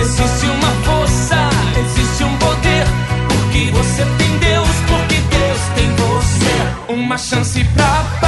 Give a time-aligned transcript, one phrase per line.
[0.00, 1.36] Existe uma força,
[1.78, 2.84] existe um poder.
[3.28, 6.92] Porque você tem Deus, porque Deus tem você.
[6.92, 8.27] Uma chance pra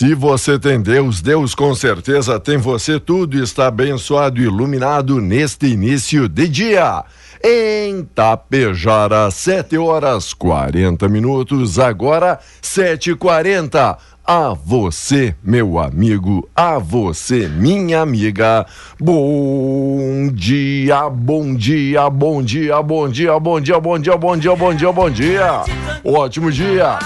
[0.00, 2.98] Se você tem Deus, Deus com certeza tem você.
[2.98, 7.04] Tudo está abençoado e iluminado neste início de dia.
[7.44, 13.98] Em Tapejara, 7 horas 40 minutos, agora 7h40.
[14.24, 18.64] A você, meu amigo, a você, minha amiga.
[18.98, 24.74] Bom dia, bom dia, bom dia, bom dia, bom dia, bom dia, bom dia, bom
[24.74, 25.62] dia, bom dia.
[26.02, 26.98] Ótimo dia.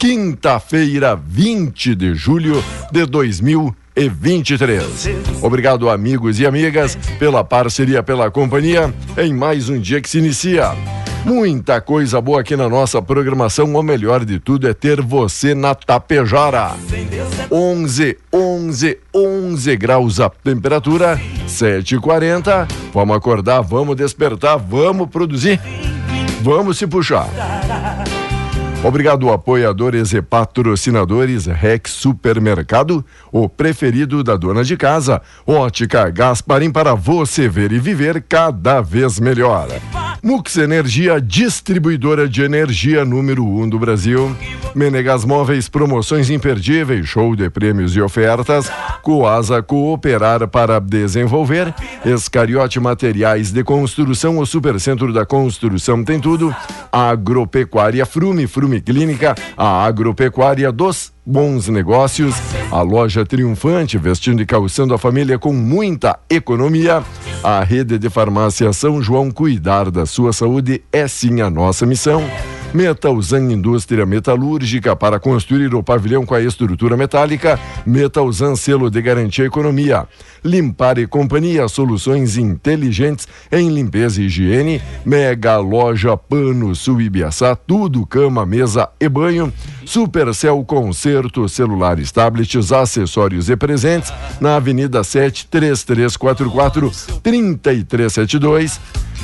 [0.00, 4.82] Quinta-feira, 20 de julho de 2023.
[5.42, 10.70] Obrigado, amigos e amigas, pela parceria, pela companhia em mais um dia que se inicia.
[11.22, 13.74] Muita coisa boa aqui na nossa programação.
[13.74, 16.70] O melhor de tudo é ter você na Tapejara.
[17.52, 22.66] 11, 11, 11 graus a temperatura, 7h40.
[22.94, 25.60] Vamos acordar, vamos despertar, vamos produzir,
[26.40, 27.28] vamos se puxar.
[28.82, 35.20] Obrigado, apoiadores e patrocinadores Rex Supermercado, o preferido da dona de casa.
[35.46, 39.68] Ótica Gasparim para você ver e viver cada vez melhor.
[40.22, 44.34] Mux Energia, distribuidora de energia número 1 um do Brasil.
[44.74, 48.70] Menegas Móveis, promoções imperdíveis, show de prêmios e ofertas.
[49.02, 51.74] Coasa Cooperar para desenvolver.
[52.04, 56.54] Escariote Materiais de Construção, o Supercentro da Construção tem tudo.
[56.92, 62.34] Agropecuária Frume, Frume Clínica, a agropecuária dos bons negócios,
[62.70, 67.02] a loja triunfante, vestindo e calçando a família com muita economia.
[67.42, 72.22] A rede de farmácia São João, cuidar da sua saúde é sim a nossa missão.
[72.72, 77.58] Metalzan Indústria Metalúrgica para construir o pavilhão com a estrutura metálica.
[77.84, 80.06] Metalzan selo de garantia economia.
[80.44, 84.80] Limpar e Companhia, soluções inteligentes em limpeza e higiene.
[85.04, 89.52] Mega Loja Pano Sul Ibiaçá, tudo cama, mesa e banho.
[89.84, 98.80] Supercel Concerto, celulares, tablets, acessórios e presentes na Avenida 7 3344 3372.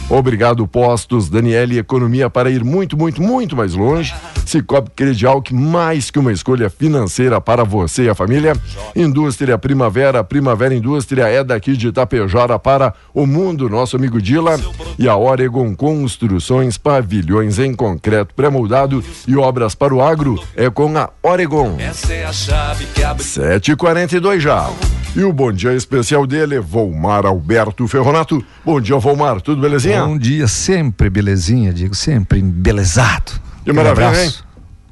[0.09, 4.15] Obrigado, Postos, Daniele Economia, para ir muito, muito, muito mais longe.
[4.47, 8.55] Cicobi Credial, que mais que uma escolha financeira para você e a família.
[8.94, 14.59] Indústria Primavera, Primavera Indústria é daqui de Itapejara para o mundo, nosso amigo Dila.
[14.99, 20.97] E a Oregon Construções, pavilhões em concreto pré-moldado e obras para o agro é com
[20.97, 21.77] a Oregon.
[21.79, 23.25] Essa é a chave que abre.
[23.25, 24.71] 7h42 já.
[25.17, 28.44] E o bom dia especial dele, Volmar Alberto Ferronato.
[28.67, 30.05] Bom dia, Volmar, tudo belezinha?
[30.05, 33.31] Bom dia, sempre belezinha, digo, sempre embelezado.
[33.65, 34.29] Que maravilha, Aquele hein?
[34.29, 34.45] abraço.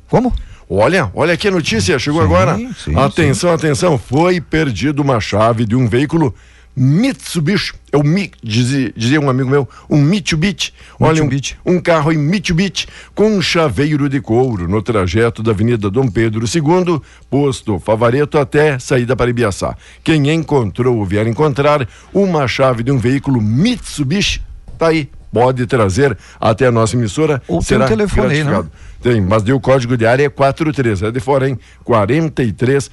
[0.08, 0.32] Como?
[0.70, 2.56] Olha, olha aqui a notícia, chegou Sim, agora.
[2.78, 6.32] sim, atenção, atenção, foi perdido uma chave de um veículo
[6.76, 10.72] Mitsubishi, é o Mi, dizia, dizia um amigo meu, um Mitsubishi.
[10.98, 11.56] Olha, um, Mitsubishi.
[11.64, 16.44] um carro em Mitsubishi com um chaveiro de couro no trajeto da Avenida Dom Pedro
[16.44, 17.00] II,
[17.30, 19.76] posto Favareto até saída para Ibiaçá.
[20.02, 24.42] Quem encontrou ou vier encontrar uma chave de um veículo Mitsubishi,
[24.76, 25.08] tá aí.
[25.32, 27.42] Pode trazer até a nossa emissora.
[27.48, 28.70] Ou tem será um telefone aí, gratificado.
[29.02, 31.58] Tem, mas deu o código de área é 43, é de fora, hein?
[31.82, 32.88] 43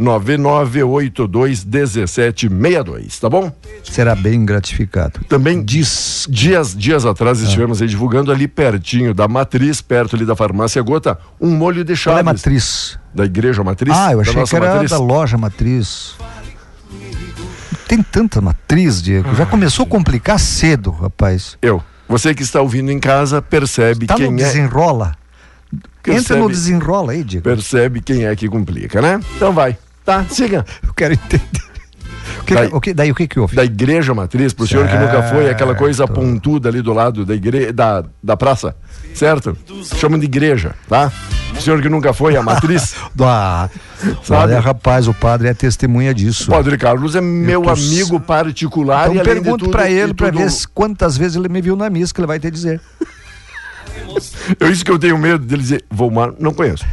[0.00, 3.52] 9 9982 1762, tá bom?
[3.84, 5.20] Será bem gratificado.
[5.28, 10.34] Também diz, dias, dias atrás estivemos aí divulgando ali pertinho da matriz, perto ali da
[10.34, 12.24] farmácia Gota, um molho de Qual é chaves.
[12.24, 12.98] matriz?
[13.14, 13.94] Da igreja matriz?
[13.94, 14.90] Ah, eu achei que era matriz.
[14.90, 16.14] da loja matriz.
[17.86, 19.34] Tem tanta matriz, Diego.
[19.34, 21.58] Já começou a complicar cedo, rapaz.
[21.60, 21.82] Eu.
[22.08, 24.36] Você que está ouvindo em casa, percebe Tá no quem é.
[24.36, 25.14] desenrola.
[26.08, 27.44] Entra no desenrola aí, Diego.
[27.44, 29.20] Percebe quem é que complica, né?
[29.36, 29.76] Então vai.
[30.10, 30.64] Tá, siga.
[30.82, 31.62] Eu quero entender.
[32.40, 33.54] O que, Daí- o que- daí o que que houve?
[33.54, 36.14] da igreja matriz, pro senhor que nunca foi, aquela coisa Certo.
[36.20, 38.74] pontuda ali do lado da igreja, da, da praça,
[39.14, 39.56] certo?
[39.96, 41.12] Chamam de igreja, tá?
[41.56, 43.68] O senhor que nunca foi, a matriz, Ah,
[44.24, 44.52] Sabe?
[44.52, 46.44] olha, rapaz, o padre é testemunha disso.
[46.50, 50.38] o Padre Carlos é meu tô- amigo particular Então e pergunto e ele pra tudo-
[50.38, 52.80] ver quantas vezes ele me viu na missa, que ele vai ter dizer.
[54.58, 56.84] É isso que eu tenho medo dele dizer, Volmar, não conheço.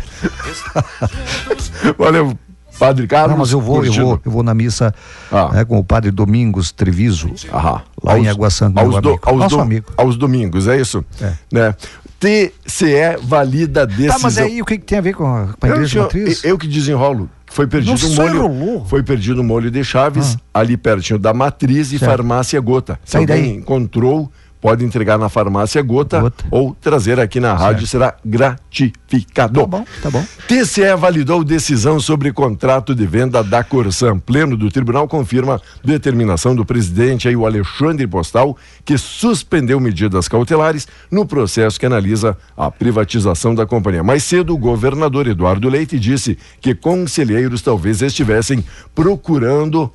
[1.98, 2.38] Valeu,
[2.79, 3.31] Padre Carlos.
[3.31, 4.94] Não, mas eu vou, eu vou, eu vou na missa
[5.31, 5.50] Ah.
[5.53, 7.31] né, com o padre Domingos Treviso.
[7.53, 7.81] Aham.
[8.03, 9.91] Lá em Água Santa, aos, do- aos, Nosso do- amigo.
[9.97, 11.03] aos domingos, é isso?
[11.21, 11.33] É.
[11.51, 11.75] Né?
[12.19, 14.15] TCE valida decisão.
[14.15, 16.00] Tá, mas aí o que, que tem a ver com a, com a Eu, igreja
[16.00, 16.44] eu- matriz?
[16.44, 17.29] eu que desenrolo.
[17.45, 18.35] Foi perdido um molho.
[18.35, 18.85] enrolou.
[18.85, 22.12] Foi perdido um molho de chaves ali pertinho da matriz e Certo.
[22.12, 23.00] farmácia Gota.
[23.06, 23.56] Se alguém daí?
[23.56, 24.29] encontrou,
[24.68, 26.44] pode entregar na farmácia Gota, Gota.
[26.52, 29.62] ou trazer aqui na rádio, será gratificado.
[29.62, 30.25] Tá bom, tá bom.
[30.46, 34.19] TCE validou decisão sobre contrato de venda da Corsan.
[34.19, 40.86] Pleno do tribunal confirma determinação do presidente aí, o Alexandre Postal, que suspendeu medidas cautelares
[41.10, 44.04] no processo que analisa a privatização da companhia.
[44.04, 48.62] Mais cedo, o governador Eduardo Leite disse que conselheiros talvez estivessem
[48.94, 49.90] procurando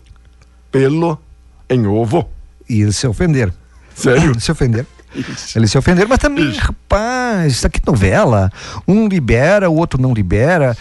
[0.71, 1.19] pelo
[1.69, 2.27] em ovo.
[2.67, 3.53] E eles se ofenderam.
[3.95, 4.31] Sério?
[4.31, 4.87] Eles se ofenderam.
[5.55, 8.51] Eles se ofenderam, mas também, rapaz, isso aqui é novela.
[8.89, 10.77] Um libera, o outro não libera.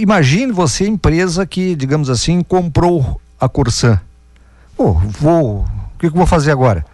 [0.00, 4.00] Imagine você, empresa que, digamos assim, comprou a Corsan.
[4.76, 5.60] Pô, vou.
[5.60, 6.84] O que, que eu vou fazer agora?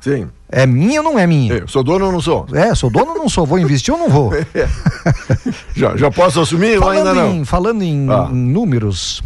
[0.00, 0.28] Sim.
[0.48, 1.54] É minha ou não é minha?
[1.54, 2.46] Eu sou dono ou não sou?
[2.52, 3.46] É, sou dono ou não sou?
[3.46, 4.32] Vou investir ou não vou?
[5.74, 7.34] Já, já posso assumir ou ainda Falando não?
[7.36, 8.28] em, falando em, Ah.
[8.30, 9.22] em números,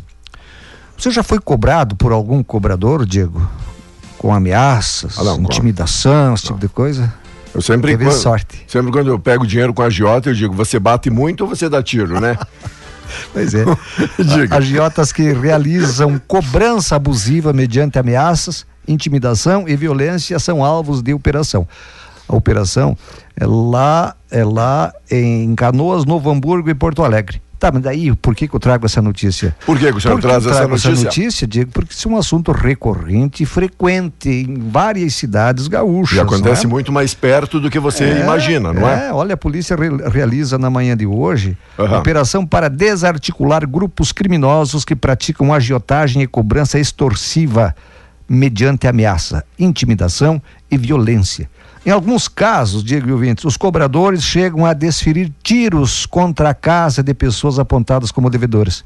[0.97, 3.49] você já foi cobrado por algum cobrador, Diego?
[4.19, 7.13] Com ameaças, Ah, não, intimidação, esse tipo de coisa?
[7.55, 8.65] Eu sempre quando, sorte.
[8.67, 11.69] Sempre quando eu pego dinheiro com a agiota, eu digo, você bate muito ou você
[11.69, 12.37] dá tiro, né?
[13.33, 13.65] Pois é.
[14.51, 21.67] Agiotas que realizam cobrança abusiva mediante ameaças, intimidação e violência são alvos de operação.
[22.29, 22.97] A operação
[23.39, 27.41] é lá, é lá em Canoas, Novo Hamburgo e Porto Alegre.
[27.59, 29.57] Tá, mas daí por que, que eu trago essa notícia?
[29.65, 30.91] Por que que o senhor traz eu essa trago notícia?
[30.93, 31.71] essa notícia, Diego?
[31.73, 36.19] Porque isso é um assunto recorrente e frequente em várias cidades gaúchas.
[36.19, 36.69] E acontece é?
[36.69, 39.11] muito mais perto do que você É, imagina, não é?
[39.13, 41.99] olha, a polícia re- realiza na manhã de hoje Aham.
[41.99, 47.75] operação para desarticular grupos criminosos que praticam agiotagem e cobrança extorsiva
[48.29, 51.49] mediante ameaça, intimidação e violência.
[51.87, 57.15] Em alguns casos, Diego ouvintes, os cobradores chegam a desferir tiros contra a casa de
[57.15, 58.85] pessoas apontadas como devedores.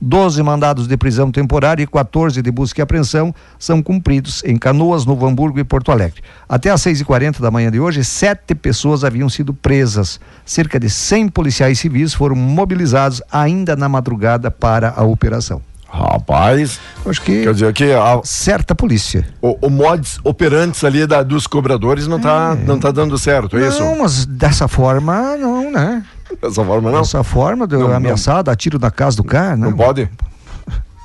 [0.00, 5.04] 12 mandados de prisão temporária e 14 de busca e apreensão são cumpridos em Canoas,
[5.04, 6.22] Novo Hamburgo e Porto Alegre.
[6.48, 10.20] Até às 6h40 da manhã de hoje, sete pessoas haviam sido presas.
[10.46, 15.60] Cerca de 100 policiais civis foram mobilizados ainda na madrugada para a operação.
[15.90, 19.26] Rapaz, Acho que quer dizer que a- certa polícia.
[19.40, 23.66] o, o modus operantes ali da- dos cobradores não tá, não tá dando certo, é
[23.68, 23.80] isso?
[23.80, 26.04] Não, mas dessa forma, não, né?
[26.42, 26.98] Dessa forma não?
[27.00, 27.96] Dessa forma, de Não, não.
[27.96, 29.76] ameaçar, dar tiro na casa do cara, Não não.
[29.76, 30.08] pode?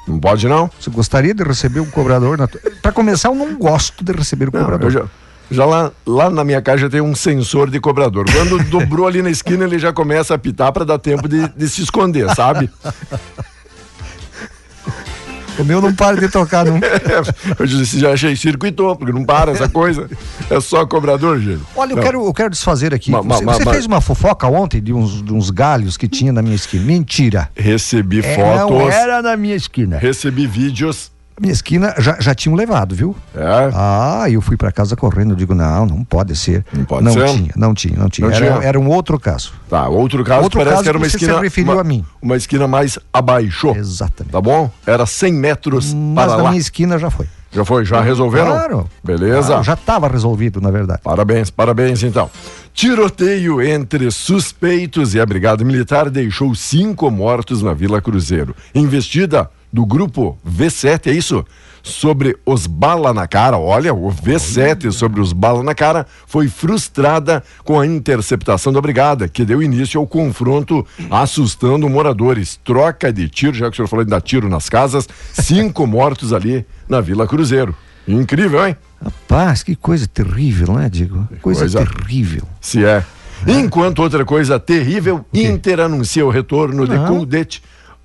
[0.06, 0.70] Não pode não?
[0.78, 2.38] Você gostaria de receber um cobrador?
[2.38, 2.46] Na...
[2.82, 4.92] Para começar, eu não gosto de receber o Não, cobrador.
[4.92, 5.04] já,
[5.50, 8.26] já lá, lá na minha casa tem um sensor de cobrador.
[8.30, 11.70] Quando dobrou ali na esquina, ele já começa a apitar para dar tempo de, de
[11.70, 12.70] se esconder, sabe?
[15.60, 16.88] O meu não para de tocar nunca.
[17.60, 20.10] Eu disse, já achei circuitou, porque não para essa coisa.
[20.50, 21.62] É só cobrador, gente.
[21.76, 22.04] Olha, eu Não.
[22.04, 23.12] quero, eu quero desfazer aqui.
[23.12, 25.96] Ma- ma- você ma- você ma- fez uma fofoca ontem de uns, de uns galhos
[25.96, 26.84] que tinha na minha esquina.
[26.84, 27.50] Mentira.
[27.56, 29.98] Recebi É, fotos, Não era na minha esquina.
[29.98, 31.12] recebi vídeos.
[31.40, 33.16] Minha esquina já, já tinham levado, viu?
[33.36, 35.32] É, Ah, eu fui para casa correndo.
[35.32, 36.64] Eu digo, não, não pode ser.
[36.72, 37.26] Não pode não ser?
[37.28, 38.28] Tinha, não tinha, não tinha.
[38.28, 38.68] Não era, tinha?
[38.68, 39.52] era um outro caso.
[39.70, 39.88] tá.
[39.88, 41.42] Outro caso Outro parece caso que era uma que você se esquina.
[41.42, 42.06] referiu uma, a mim.
[42.22, 43.70] Uma esquina mais abaixo.
[43.76, 44.32] Exatamente.
[44.32, 44.70] Tá bom?
[44.86, 46.50] Era 100 metros Mas para na lá.
[46.52, 47.28] minha esquina já foi.
[47.52, 47.86] Já foi?
[47.86, 48.52] Já resolveram?
[48.52, 48.90] Claro.
[49.04, 49.60] Beleza.
[49.60, 51.02] Ah, já estava resolvido, na verdade.
[51.04, 52.30] Parabéns, parabéns então.
[52.74, 58.56] Tiroteio entre suspeitos e a Brigada Militar deixou cinco mortos na Vila Cruzeiro.
[58.74, 61.44] Investida do grupo V7, é isso?
[61.82, 67.44] Sobre os bala na cara, olha, o V7 sobre os bala na cara foi frustrada
[67.66, 72.58] com a interceptação da brigada, que deu início ao confronto assustando moradores.
[72.64, 76.32] Troca de tiro, já que o senhor falou de dar tiro nas casas, cinco mortos
[76.32, 77.76] ali na Vila Cruzeiro.
[78.08, 78.78] Incrível, hein?
[79.04, 81.28] Rapaz, que coisa terrível, né, Diego?
[81.42, 81.86] Coisa, coisa.
[81.86, 82.44] terrível.
[82.62, 83.04] Se é.
[83.46, 87.28] Enquanto outra coisa terrível, Inter anuncia o retorno de Não.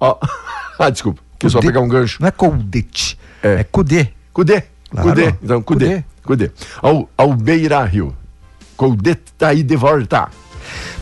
[0.01, 0.19] Ó,
[0.79, 1.28] ah, desculpa.
[1.39, 2.19] Quis só Cudê- pegar um gancho.
[2.21, 3.19] Não é Coldete.
[3.43, 3.55] É.
[3.61, 4.09] É, Cudê.
[4.33, 4.63] Cudê.
[4.91, 5.09] Claro.
[5.11, 5.35] Cudê.
[5.43, 5.87] Então, Cudê.
[6.25, 6.49] Cudê.
[6.49, 6.51] Cudê.
[6.83, 8.15] Ao, ao Beira Rio.
[8.77, 10.29] Coldet tá aí de volta.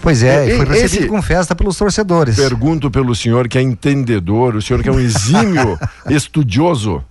[0.01, 2.37] Pois é, E- foi recebido esse- com festa pelos torcedores.
[2.37, 5.79] Pergunto pelo senhor que é entendedor, o senhor que é um exímio
[6.09, 7.03] estudioso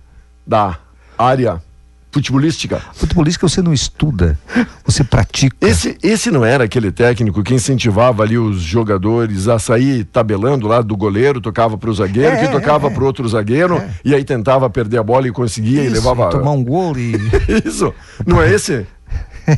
[0.46, 0.78] da
[1.18, 1.62] área
[2.16, 2.80] futebolística.
[2.94, 4.38] Futebolística você não estuda,
[4.84, 5.54] você pratica.
[5.60, 10.80] Esse, esse não era aquele técnico que incentivava ali os jogadores a sair tabelando lá
[10.80, 14.68] do goleiro, tocava pro zagueiro, É, que tocava é, pro outro zagueiro, e aí tentava
[14.70, 16.30] perder a bola e conseguia e Isso, levava.
[16.30, 17.12] tomar um gol e.
[17.66, 17.92] Isso,
[18.26, 18.86] não é esse?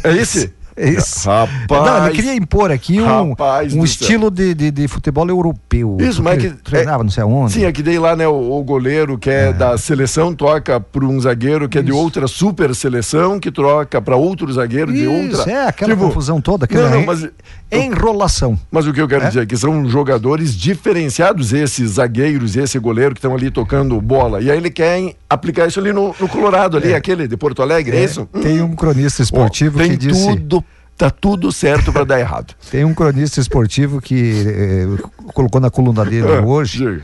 [0.03, 0.53] É esse?
[0.81, 1.29] É isso.
[1.29, 1.59] Rapaz.
[1.71, 3.35] Não, ele queria impor aqui um,
[3.79, 5.97] um estilo de, de, de futebol europeu.
[6.01, 7.53] Isso, mas Porque que- Treinava não sei aonde.
[7.53, 11.05] Sim, é que daí lá, né, o, o goleiro que é, da seleção toca para
[11.05, 11.99] um zagueiro que é de Isso.
[11.99, 15.53] outra super seleção, que troca para outro zagueiro de Isso, outra.
[15.53, 16.65] é aquela Tipo, confusão toda.
[16.67, 17.29] Aquela Não, não, mas
[17.71, 18.59] Enrolação.
[18.71, 19.29] Mas o que eu quero É?
[19.29, 24.01] dizer é que são jogadores diferenciados, esses zagueiros e esse goleiro que estão ali tocando
[24.01, 24.41] bola.
[24.41, 27.97] E aí ele quer aplicar isso ali no, no Colorado, ali, aquele de Porto Alegre,
[27.97, 28.27] é, isso?
[28.41, 30.27] Tem um cronista esportivo tem que disse.
[30.27, 30.65] tudo,
[30.99, 32.55] tá tudo certo para dar errado.
[32.71, 34.87] Tem um cronista esportivo que eh,
[35.33, 36.79] colocou na coluna dele hoje.
[36.85, 37.03] diga.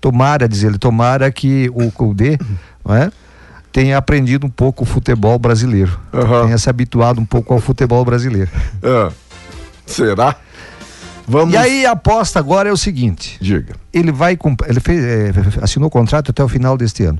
[0.00, 2.38] Tomara, diz ele, tomara que o Colde
[2.84, 3.10] não é,
[3.72, 5.98] tenha aprendido um pouco o futebol brasileiro.
[6.12, 6.44] Aham.
[6.44, 8.50] Tenha se habituado um pouco ao futebol brasileiro.
[8.82, 9.10] Ah,
[9.86, 10.36] será?
[11.26, 11.54] Vamos.
[11.54, 13.74] E aí a aposta agora é o seguinte: Diga.
[13.94, 15.32] ele vai cumprir, ele fez, eh,
[15.62, 17.18] assinou o contrato até o final deste ano.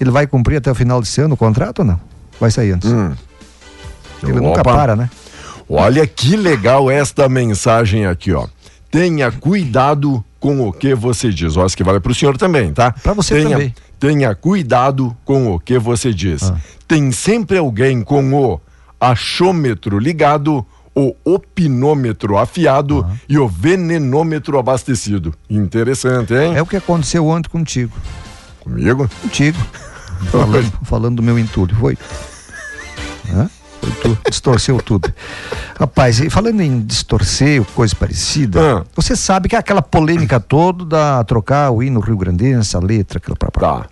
[0.00, 2.00] Ele vai cumprir até o final deste ano o contrato ou não?
[2.40, 2.90] Vai sair antes.
[2.90, 3.12] Hum.
[4.22, 4.74] Ele nunca Opa.
[4.74, 5.10] para, né?
[5.68, 8.46] Olha que legal esta mensagem aqui, ó.
[8.90, 11.56] Tenha cuidado com o que você diz.
[11.56, 12.90] Ó, isso que vale para o senhor também, tá?
[12.92, 13.74] Pra você tenha, também.
[13.98, 16.42] Tenha cuidado com o que você diz.
[16.50, 16.56] Ah.
[16.88, 18.60] Tem sempre alguém com o
[19.00, 23.14] achômetro ligado, o opinômetro afiado Ah.
[23.28, 25.32] e o venenômetro abastecido.
[25.48, 26.56] Interessante, hein?
[26.56, 27.92] É o que aconteceu ontem contigo.
[28.60, 29.08] Comigo?
[29.22, 29.58] Contigo.
[30.32, 31.74] Falando, falando do meu entulho.
[31.76, 31.96] Foi?
[33.32, 33.48] Hã?
[33.80, 35.12] Tu, distorceu tudo.
[35.78, 38.84] Rapaz, e falando em distorcer, coisa parecida, Ah.
[38.94, 43.18] você sabe que é aquela polêmica toda da trocar o hino Rio Grandense, a letra,
[43.18, 43.68] aquela pra, pra.
[43.68, 43.86] Tá.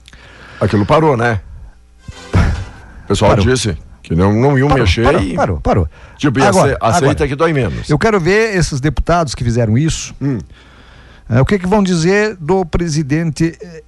[0.60, 1.40] Aquilo parou, né?
[3.04, 3.44] O pessoal Parou.
[3.46, 5.34] disse que não, não iam Parou, mexer parou, e.
[5.34, 5.88] parou, parou.
[6.16, 7.88] Tipo, Agora, ace- aceita agora, que dói menos.
[7.88, 10.14] Eu quero ver esses deputados que fizeram isso.
[10.20, 10.38] Hum.
[11.30, 13.82] eh, o que, que vão dizer do presidente eh,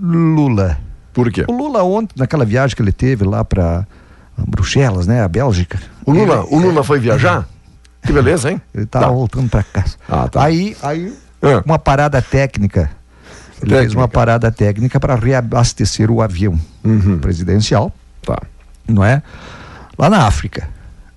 [0.00, 0.78] Lula?
[1.12, 1.44] Por quê?
[1.48, 3.86] O Lula ontem, naquela viagem que ele teve lá para
[4.36, 5.78] Bruxelas, né, a Bélgica.
[6.04, 7.48] O Lula, ele, o Lula foi viajar?
[8.04, 8.60] Que beleza, hein?
[8.74, 9.12] Ele tava Tá.
[9.12, 9.94] voltando para casa.
[10.08, 10.42] Ah, tá.
[10.42, 11.62] Aí, aí Ah.
[11.64, 12.90] uma parada técnica.
[13.60, 14.00] Ele fez Técnica.
[14.00, 17.20] uma parada técnica para reabastecer o avião Uhum.
[17.20, 17.92] presidencial,
[18.26, 18.42] Tá.
[18.88, 19.22] não é?
[19.96, 20.68] Lá na África.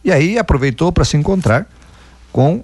[0.03, 1.65] E aí aproveitou para se encontrar
[2.31, 2.63] com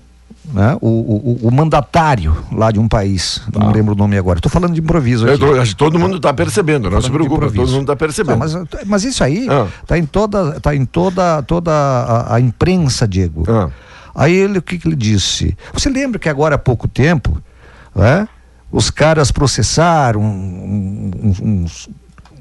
[0.53, 3.41] né, o, o- o- mandatário lá de um país.
[3.53, 4.39] Não lembro o nome agora.
[4.39, 5.31] Estou falando de improviso Tá.
[5.31, 5.45] Eu aqui.
[5.45, 8.31] tô- acho que todo mundo está percebendo, não se preocupe, todo mundo está percebendo.
[8.31, 8.55] Não, mas,
[8.85, 9.67] mas isso aí Ah.
[9.85, 13.43] tá em toda, tá em toda, toda a, a imprensa, Diego.
[13.47, 13.69] Ah.
[14.15, 15.55] Aí ele, o que, que ele disse?
[15.73, 17.41] Você lembra que agora há pouco tempo,
[17.95, 18.27] né,
[18.71, 21.89] os caras processaram um- uns-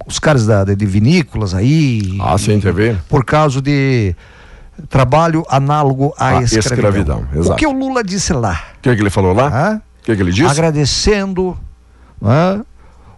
[0.07, 2.17] os caras da, de vinícolas aí.
[2.21, 2.97] Ah, sim, TV.
[3.09, 4.15] Por causa de
[4.89, 7.19] trabalho análogo à À escravidão.
[7.21, 7.53] escravidão, exato.
[7.53, 8.61] O que o Lula disse lá?
[8.79, 9.81] O que, que ele falou lá?
[10.01, 10.51] O que, que ele disse?
[10.51, 11.57] agradecendo
[12.21, 12.61] né,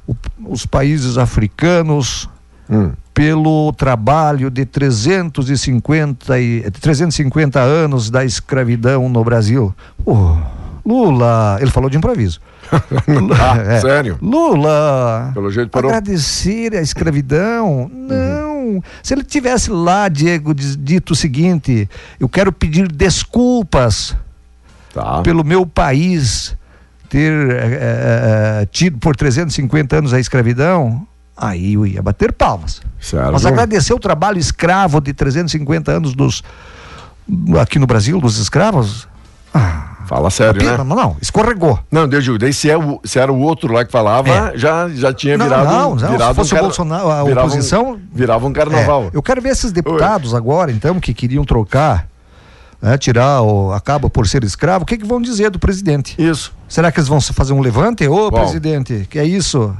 [0.06, 0.14] o-
[0.48, 2.28] os países africanos
[2.70, 2.92] Hum.
[3.12, 9.74] pelo trabalho de 350, e, 350 anos da escravidão no Brasil.
[10.84, 12.40] Lula, ele falou de improviso.
[13.06, 13.36] Lula,
[13.76, 14.18] Ah, sério?
[14.22, 15.90] Lula, Pelo jeito parou.
[15.90, 17.90] agradecer a escravidão?
[17.92, 18.51] Não.
[19.02, 21.88] Se ele tivesse lá, Diego, dito o seguinte:
[22.20, 24.16] eu quero pedir desculpas
[24.92, 25.22] Tá.
[25.22, 26.54] pelo meu país
[27.08, 32.82] ter eh, tido por 350 anos a escravidão, aí eu ia bater palmas.
[33.00, 33.32] Certo.
[33.32, 36.42] Mas agradecer o trabalho escravo de 350 anos dos
[37.60, 39.08] aqui no Brasil, dos escravos.
[39.52, 40.76] Ah, Fala sério, né?
[40.78, 41.78] não, não, escorregou.
[41.90, 44.88] Não, Deus digo, daí se, é o- se era o outro lá que falava, já,
[44.88, 45.64] já tinha Não, virado.
[45.70, 49.04] não, não, se virado fosse o car- Bolsonaro, a virava um- oposição- virava um carnaval.
[49.04, 52.06] É, eu quero ver esses deputados agora, então, que queriam trocar,
[52.80, 56.14] né, tirar o acaba por ser escravo, o que, que vão dizer do presidente?
[56.20, 56.52] Isso.
[56.68, 58.06] Será que eles vão se fazer um levante?
[58.08, 58.40] Ô, Bom.
[58.40, 59.74] presidente, que é isso?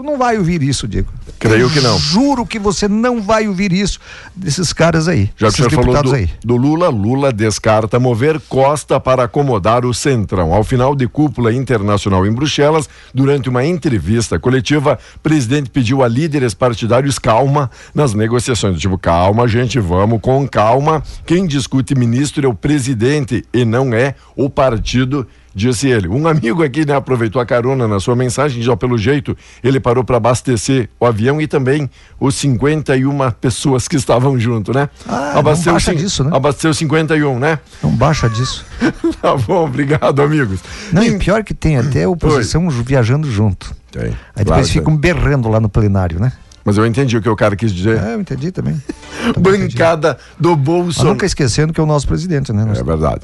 [0.00, 1.08] Tu, não vai ouvir isso, Diego.
[1.38, 1.98] Creio Eu que não.
[1.98, 4.00] Juro que você não vai ouvir isso
[4.34, 5.30] desses caras aí.
[5.36, 6.30] Já que o senhor falou do, aí.
[6.42, 10.52] do Lula, Lula descarta mover Costa para acomodar o Centrão.
[10.52, 16.08] Ao final de cúpula internacional em Bruxelas, durante uma entrevista coletiva, o presidente pediu a
[16.08, 18.78] líderes partidários calma nas negociações.
[18.80, 21.02] Tipo, calma, gente, vamos com calma.
[21.26, 25.26] Quem discute ministro é o presidente e não é o partido.
[25.54, 26.06] Disse ele.
[26.08, 30.04] Um amigo aqui né, aproveitou a carona na sua mensagem, já pelo jeito, ele parou
[30.04, 31.90] para abastecer o avião e também
[32.20, 34.88] os 51 pessoas que estavam junto, né?
[35.08, 36.30] Ah, não baixa disso, né?
[36.32, 37.58] Abasteceu 51, né?
[37.82, 38.64] Não baixa disso.
[39.20, 40.60] tá bom, obrigado, amigos.
[40.92, 43.74] Não, E- e pior que tem até a oposição ju- viajando junto.
[43.90, 44.74] Tem, Aí claro, depois tem.
[44.80, 46.32] ficam berrando lá no plenário, né?
[46.64, 47.98] Mas eu entendi o que o cara quis dizer.
[47.98, 48.80] É, eu entendi também.
[49.34, 49.74] Também entendi.
[49.76, 51.10] Bancada do Mas Bolsonaro.
[51.14, 52.64] nunca esquecendo que é o nosso presidente, né?
[52.64, 53.20] Nós É verdade.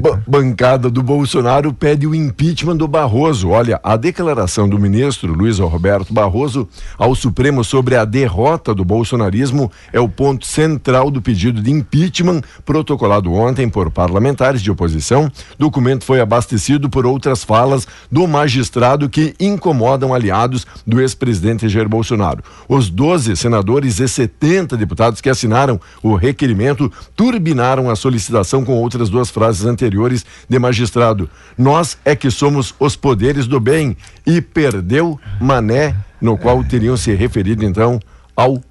[0.00, 0.22] Ba- né?
[0.26, 3.50] bancada do Bolsonaro pede o impeachment do Barroso.
[3.50, 9.70] Olha, a declaração do ministro Luiz Roberto Barroso ao Supremo sobre a derrota do bolsonarismo
[9.92, 15.30] é o ponto central do pedido de impeachment protocolado ontem por parlamentares de oposição.
[15.58, 22.42] Documento foi abastecido por outras falas do magistrado que incomodam aliados do ex-presidente Jair Bolsonaro.
[22.70, 29.08] Os 12 senadores e 70 deputados que assinaram o requerimento turbinaram a solicitação com outras
[29.08, 31.28] duas frases anteriores de magistrado.
[31.58, 37.12] Nós é que somos os poderes do bem e perdeu Mané, no qual teriam se
[37.12, 37.98] referido então
[38.36, 38.62] ao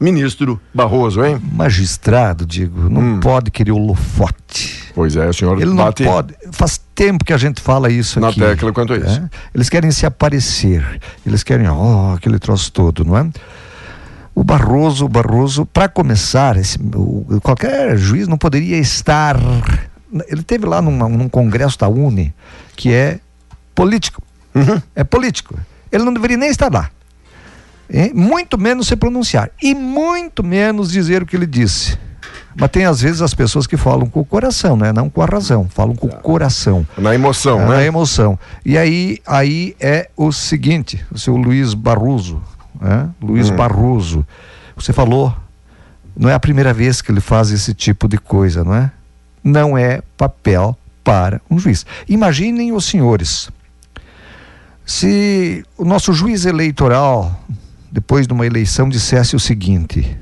[0.00, 1.38] ministro Barroso, hein?
[1.52, 4.82] Magistrado, digo, não pode querer o lofote.
[4.94, 6.34] Pois é, o senhor Ele não bate pode.
[6.52, 8.40] Faz tempo que a gente fala isso na aqui.
[8.40, 9.20] tecla quanto a isso.
[9.20, 9.30] né?
[9.54, 10.84] Eles querem se aparecer.
[11.26, 13.28] Eles querem, ó, aquele troço todo, não é?
[14.34, 19.36] O Barroso, o Barroso, para começar, esse, o- qualquer juiz não poderia estar.
[20.28, 22.32] Ele teve lá numa- num congresso da UNE
[22.76, 23.18] que é
[23.74, 24.22] político.
[24.94, 25.58] É político.
[25.90, 26.90] Ele não deveria nem estar lá.
[27.92, 28.12] hein?
[28.14, 29.50] Muito menos se pronunciar.
[29.62, 31.98] E muito menos dizer o que ele disse.
[32.54, 34.92] Mas tem às vezes as pessoas que falam com o coração, né?
[34.92, 36.86] Não com a razão, falam com o coração.
[36.98, 37.68] Na emoção, É, né?
[37.76, 38.38] na emoção.
[38.64, 42.42] E aí, aí é o seguinte, o seu Luiz Barroso,
[42.80, 43.08] né?
[43.20, 43.56] Luiz Hum.
[43.56, 44.26] Barroso,
[44.76, 45.34] você falou,
[46.16, 48.90] não é a primeira vez que ele faz esse tipo de coisa, não é?
[49.42, 51.84] Não é papel para um juiz.
[52.08, 53.48] Imaginem os senhores,
[54.84, 57.40] se o nosso juiz eleitoral,
[57.90, 60.16] depois de uma eleição, dissesse o seguinte,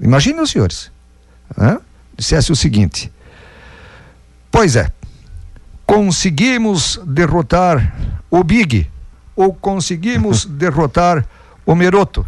[0.00, 0.90] imaginem os senhores,
[1.56, 1.78] né?
[2.16, 3.12] dissesse o seguinte,
[4.50, 4.90] pois é,
[5.86, 7.94] conseguimos derrotar
[8.30, 8.90] o Big
[9.36, 11.24] ou conseguimos derrotar
[11.66, 12.24] o Meroto.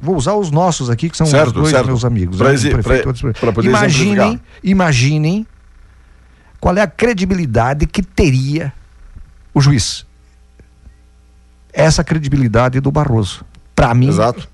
[0.00, 1.30] Vou usar os nossos aqui, que são Uhum.
[1.32, 1.86] Certo, os dois certo.
[1.86, 2.36] meus amigos.
[2.38, 3.02] Pra né?
[3.40, 5.44] pra- pra imaginem, imaginem
[6.60, 8.72] qual é a credibilidade que teria
[9.52, 10.06] o juiz.
[11.72, 13.44] Essa credibilidade do Barroso.
[13.74, 14.48] Para mim, Exato.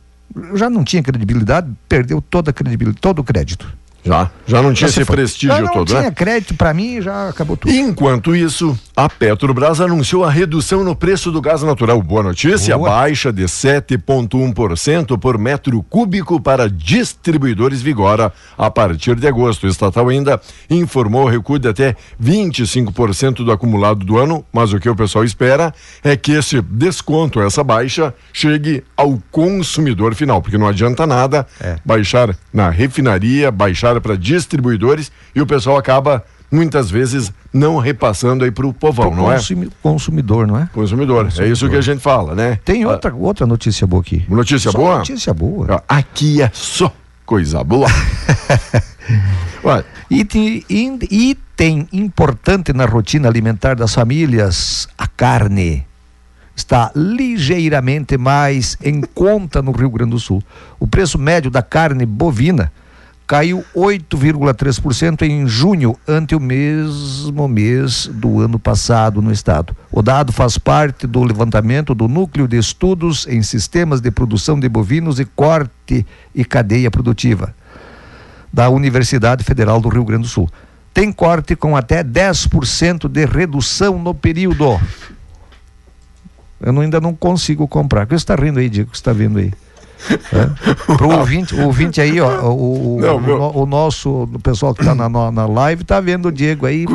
[0.55, 3.71] já não tinha credibilidade, perdeu toda a credibilidade, todo o crédito.
[4.05, 4.31] Já.
[4.47, 5.17] Já não tinha Já se esse foi.
[5.17, 6.11] prestígio Já não todo, tinha né?
[6.11, 7.73] crédito para mim, já acabou tudo.
[7.73, 12.03] Enquanto isso, a Petrobras anunciou a redução no preço do gás natural.
[12.03, 12.91] Boa notícia, Boa.
[12.91, 19.65] baixa de 7,1% por metro cúbico para distribuidores vigora a partir de agosto.
[19.65, 20.39] O estatal ainda
[20.69, 25.73] informou recuo de até 25% do acumulado do ano, mas o que o pessoal espera
[26.03, 31.77] é que esse desconto, essa baixa, chegue ao consumidor final, porque não adianta nada É.
[31.85, 38.51] baixar na refinaria, baixar para distribuidores e o pessoal acaba muitas vezes não repassando aí
[38.51, 39.37] para o povão, Pro não é?
[39.37, 40.69] consumi- consumidor, não é?
[40.73, 41.29] Consumidor.
[41.39, 42.59] É isso que a gente fala, né?
[42.65, 44.25] Tem outra, outra notícia boa aqui.
[44.31, 44.99] Ah, notícia Só boa?
[44.99, 45.83] Notícia boa.
[45.89, 46.93] Aqui é só
[47.27, 47.89] coisa boa.
[50.11, 50.65] Item,
[51.11, 55.87] item importante na rotina alimentar das famílias, a carne.
[56.55, 60.43] está ligeiramente mais em conta no Rio Grande do Sul.
[60.79, 62.71] O preço médio da carne bovina
[63.27, 69.75] caiu 8,3% em junho, ante o mesmo mês do ano passado no estado.
[69.91, 74.69] O dado faz parte do levantamento do Núcleo de Estudos em Sistemas de Produção de
[74.69, 77.55] Bovinos e Corte e Cadeia Produtiva,
[78.53, 80.51] da Universidade Federal do Rio Grande do Sul.
[80.93, 84.79] Tem corte com até 10% de redução no período.
[86.61, 88.05] Eu não, ainda não consigo comprar.
[88.05, 88.89] O que você está rindo aí, Diego?
[88.89, 89.53] O que você está vendo aí?
[90.33, 90.97] É.
[90.97, 93.41] Pro ouvinte, o ouvinte aí, ó, o, Não, o, meu...
[93.41, 96.87] o, o, nosso, o pessoal que está na, na live tá vendo o Diego aí.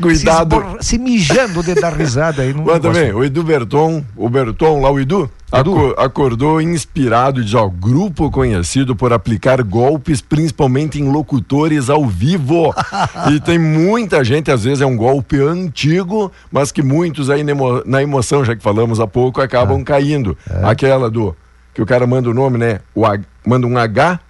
[0.00, 0.56] Cuidado.
[0.80, 2.52] Se, se mijando de dar risada aí.
[2.52, 5.94] Mas também, o Edu Berton, o Berton lá, o Edu, Edu?
[5.96, 12.74] acordou inspirado e diz, ó, grupo conhecido por aplicar golpes, principalmente em locutores ao vivo.
[13.32, 17.44] e tem muita gente, às vezes é um golpe antigo, mas que muitos aí
[17.86, 19.84] na emoção, já que falamos há pouco, acabam ah.
[19.84, 20.36] caindo.
[20.50, 20.64] É.
[20.64, 21.36] Aquela do
[21.74, 22.80] que o cara manda o nome, né?
[22.94, 24.20] O H, manda um H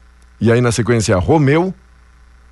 [0.40, 1.72] e aí na sequência Romeu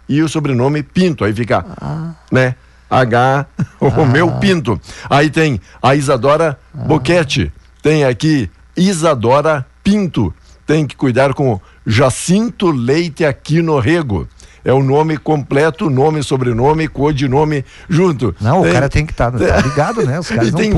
[0.08, 1.24] e o sobrenome Pinto.
[1.24, 2.12] Aí fica, ah.
[2.30, 2.54] né?
[2.90, 3.46] H,
[3.80, 3.88] o ah.
[3.88, 4.78] Romeu Pinto.
[5.08, 6.84] Aí tem a Isadora ah.
[6.84, 7.50] Boquete.
[7.82, 10.32] Tem aqui Isadora Pinto.
[10.66, 14.28] Tem que cuidar com Jacinto Leite Aquino Rego.
[14.64, 18.34] É o nome completo, nome, sobrenome, codinome junto.
[18.40, 20.20] Não, tem, o cara tem que estar tá, tá ligado, né?
[20.20, 20.72] Os caras e, tem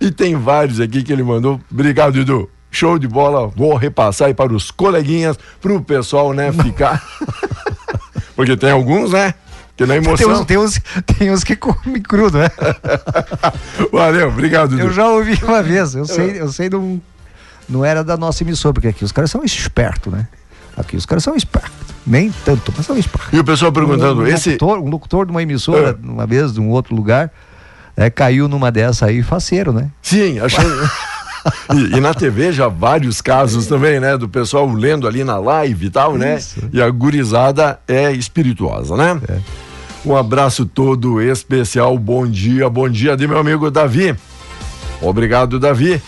[0.00, 1.60] e tem vários aqui que ele mandou.
[1.70, 2.48] Obrigado, Edu.
[2.76, 3.48] Show de bola.
[3.48, 7.02] Vou repassar aí para os coleguinhas, para o pessoal, né, ficar.
[8.36, 9.32] Porque tem alguns, né?
[9.74, 10.44] Que na emoção.
[10.44, 12.50] Tem uns, tem uns, tem uns que comem crudo, né?
[13.90, 14.70] Valeu, obrigado.
[14.70, 14.82] Dudu.
[14.82, 17.00] Eu já ouvi uma vez, eu sei, eu sei de um.
[17.66, 20.28] Não era da nossa emissora, porque aqui os caras são espertos, né?
[20.76, 21.72] Aqui os caras são espertos.
[22.06, 23.32] Nem tanto, mas são espertos.
[23.32, 24.50] E o pessoal perguntando, um, um esse.
[24.50, 26.06] Locutor, um locutor de uma emissora, é.
[26.06, 27.32] uma vez, de um outro lugar,
[27.96, 29.90] é, caiu numa dessa aí, faceiro, né?
[30.02, 30.90] Sim, achando.
[31.74, 34.16] e, e, na TV já vários casos também, né?
[34.16, 36.36] Do pessoal lendo ali na live e tal, né?
[36.36, 36.60] Isso.
[36.72, 39.20] E a gurizada é espirituosa, né?
[39.28, 39.38] É.
[40.04, 44.14] Um abraço todo especial, bom dia, bom dia de meu amigo Davi.
[45.02, 46.00] Obrigado, Davi.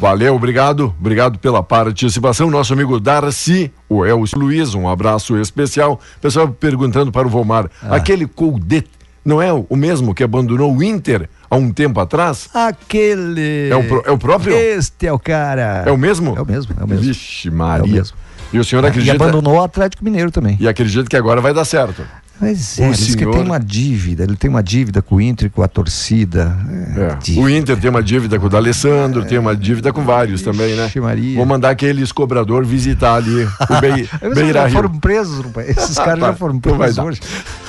[0.00, 2.50] Valeu, obrigado, obrigado pela participação.
[2.50, 5.98] Nosso amigo Darcy, o Elcio Luiz, um abraço especial.
[6.20, 7.96] Pessoal perguntando para o Vomar, ah.
[7.96, 8.86] aquele Coudet
[9.24, 12.48] não é o mesmo que abandonou o Inter há um tempo atrás?
[12.52, 13.68] Aquele.
[13.70, 14.54] É o, é o próprio?
[14.56, 15.84] Este é o cara.
[15.86, 16.36] É o mesmo?
[16.36, 17.04] É o mesmo, é o mesmo.
[17.04, 17.84] Vixe, Maria.
[17.84, 18.16] É o mesmo.
[18.52, 19.12] E o senhor acredita.
[19.12, 20.56] E abandonou o Atlético Mineiro também.
[20.60, 22.02] E acredita que agora vai dar certo.
[22.40, 23.16] Mas é, o senhor...
[23.16, 26.54] que tem uma dívida, ele tem uma dívida com o Inter, com a torcida.
[26.94, 27.40] É, é.
[27.40, 30.74] O Inter tem uma dívida com o D'Alessandro, é, tem uma dívida com vários também,
[30.74, 30.90] né?
[30.96, 31.36] Maria.
[31.36, 36.34] Vou mandar aqueles cobrador visitar ali o Be Beira já foram presos, esses caras já
[36.34, 37.20] foram presos hoje.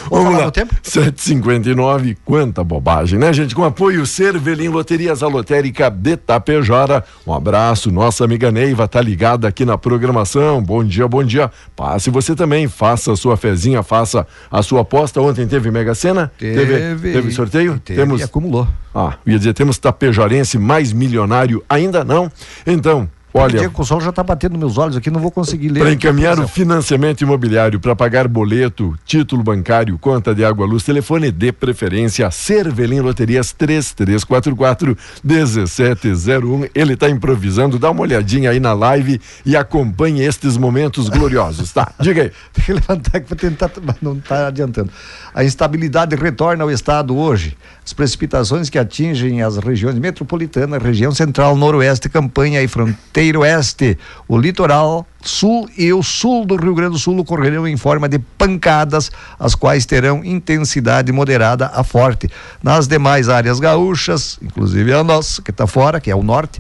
[0.10, 0.52] Vamos lá,
[0.84, 3.54] 759, quanta bobagem, né, gente?
[3.54, 7.04] Com apoio Cervelim Loterias, a lotérica de Tapejara.
[7.26, 10.62] Um abraço, nossa amiga Neiva tá ligada aqui na programação.
[10.62, 11.52] Bom dia, bom dia.
[11.76, 15.22] Passe você também, faça a sua fezinha, faça a sua aposta.
[15.22, 16.32] Ontem teve Mega Sena?
[16.38, 16.66] Teve.
[16.66, 17.80] Teve, teve sorteio?
[17.80, 18.22] Teve temos...
[18.22, 18.68] e acumulou.
[18.94, 21.64] Ah, ia dizer, temos tapejarense mais milionário?
[21.70, 22.32] Ainda não.
[22.66, 25.82] Então, Olha, o sol já está batendo meus olhos aqui, não vou conseguir ler.
[25.82, 31.32] Para encaminhar o financiamento imobiliário, para pagar boleto, título bancário, conta de água, luz, telefone
[31.32, 36.68] de preferência, Cervelim Loterias 3344 1701.
[36.74, 41.92] Ele está improvisando, dá uma olhadinha aí na live e acompanhe estes momentos gloriosos, tá?
[42.00, 42.32] Diga aí.
[42.54, 44.90] Tem que levantar aqui para tentar, mas não está adiantando.
[45.34, 47.56] A instabilidade retorna ao estado hoje.
[47.88, 53.98] As precipitações que atingem as regiões metropolitanas, região central, noroeste, campanha e fronteira oeste,
[54.28, 58.20] o litoral sul e o sul do Rio Grande do Sul ocorrerão em forma de
[58.20, 62.30] pancadas, as quais terão intensidade moderada a forte.
[62.62, 66.60] Nas demais áreas gaúchas, inclusive a nossa, que está fora, que é o norte,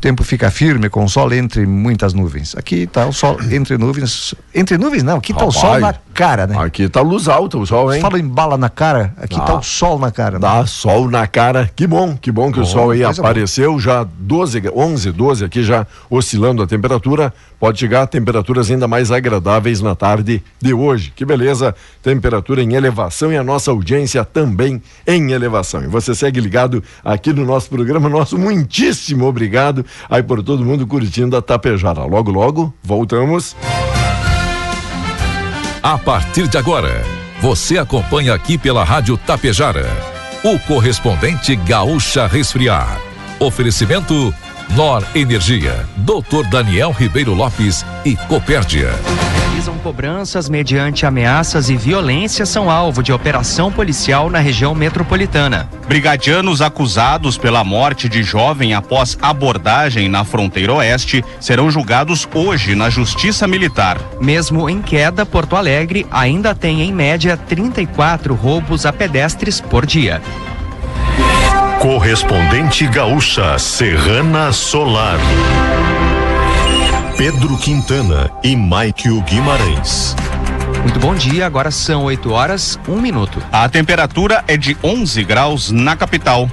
[0.00, 2.56] tempo fica firme com o sol entre muitas nuvens.
[2.56, 4.34] Aqui está o sol entre nuvens.
[4.54, 6.56] Entre nuvens não, aqui está o sol na cara, né?
[6.58, 8.00] Aqui está luz alta o sol, hein?
[8.00, 10.32] Fala em bala na cara, aqui está o sol na cara.
[10.32, 10.40] Né?
[10.40, 11.70] Dá sol na cara.
[11.74, 15.62] Que bom, que bom que bom, o sol aí apareceu, já 12, 11, 12 aqui
[15.62, 17.32] já oscilando a temperatura.
[17.58, 21.12] Pode chegar a temperaturas ainda mais agradáveis na tarde de hoje.
[21.14, 25.82] Que beleza, temperatura em elevação e a nossa audiência também em elevação.
[25.82, 30.86] E você segue ligado aqui no nosso programa, nosso muitíssimo obrigado aí por todo mundo
[30.86, 32.04] curtindo a Tapejara.
[32.04, 33.56] Logo, logo, voltamos.
[35.82, 37.02] A partir de agora,
[37.40, 39.86] você acompanha aqui pela Rádio Tapejara,
[40.44, 43.00] o correspondente Gaúcha Resfriar.
[43.38, 44.34] Oferecimento
[44.76, 46.46] Nor Energia, Dr.
[46.50, 48.90] Daniel Ribeiro Lopes e Copérdia.
[49.60, 55.68] Realizam cobranças mediante ameaças e violência são alvo de operação policial na região metropolitana.
[55.86, 62.88] Brigadianos acusados pela morte de jovem após abordagem na fronteira oeste serão julgados hoje na
[62.88, 63.98] Justiça Militar.
[64.18, 70.22] Mesmo em queda, Porto Alegre ainda tem em média 34 roubos a pedestres por dia.
[71.80, 75.18] Correspondente gaúcha Serrana Solar.
[77.20, 80.16] Pedro Quintana e Maikio Guimarães.
[80.80, 83.42] Muito bom dia, agora são 8 horas, 1 minuto.
[83.52, 86.50] A temperatura é de 11 graus na capital.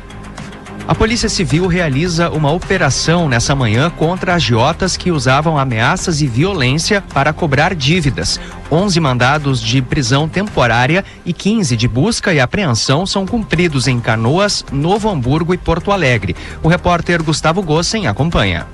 [0.86, 7.02] A Polícia Civil realiza uma operação nessa manhã contra agiotas que usavam ameaças e violência
[7.14, 8.38] para cobrar dívidas.
[8.70, 14.66] 11 mandados de prisão temporária e 15 de busca e apreensão são cumpridos em Canoas,
[14.70, 16.36] Novo Hamburgo e Porto Alegre.
[16.62, 18.68] O repórter Gustavo Gossen acompanha.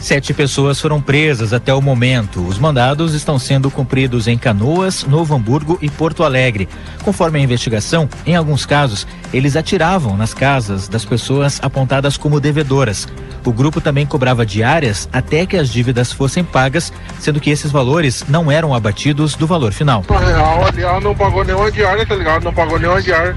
[0.00, 2.40] Sete pessoas foram presas até o momento.
[2.46, 6.68] Os mandados estão sendo cumpridos em Canoas, Novo Hamburgo e Porto Alegre.
[7.04, 13.06] Conforme a investigação, em alguns casos, eles atiravam nas casas das pessoas apontadas como devedoras.
[13.44, 18.24] O grupo também cobrava diárias até que as dívidas fossem pagas, sendo que esses valores
[18.26, 20.02] não eram abatidos do valor final.
[20.08, 22.42] Na real, ela não pagou nenhuma diária, tá ligado?
[22.42, 23.36] Não pagou nenhuma diária.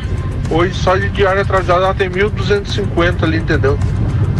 [0.50, 3.78] Hoje só de diária atrasada ela tem 1.250 ali, entendeu?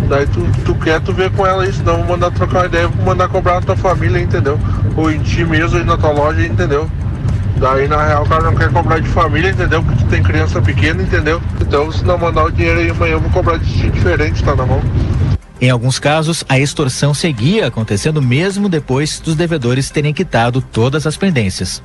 [0.08, 2.88] Daí tu, tu quer, tu vê com ela isso, não vou mandar trocar uma ideia,
[2.88, 4.60] vou mandar cobrar na tua família, entendeu?
[4.96, 6.90] Ou em ti mesmo, aí na tua loja, entendeu?
[7.58, 9.82] Daí na real o cara não quer cobrar de família, entendeu?
[9.82, 11.42] Porque tu tem criança pequena, entendeu?
[11.62, 14.56] Então se não mandar o dinheiro aí amanhã eu vou cobrar de ti diferente, tá
[14.56, 14.82] na mão.
[15.62, 21.16] Em alguns casos, a extorsão seguia acontecendo mesmo depois dos devedores terem quitado todas as
[21.16, 21.82] pendências.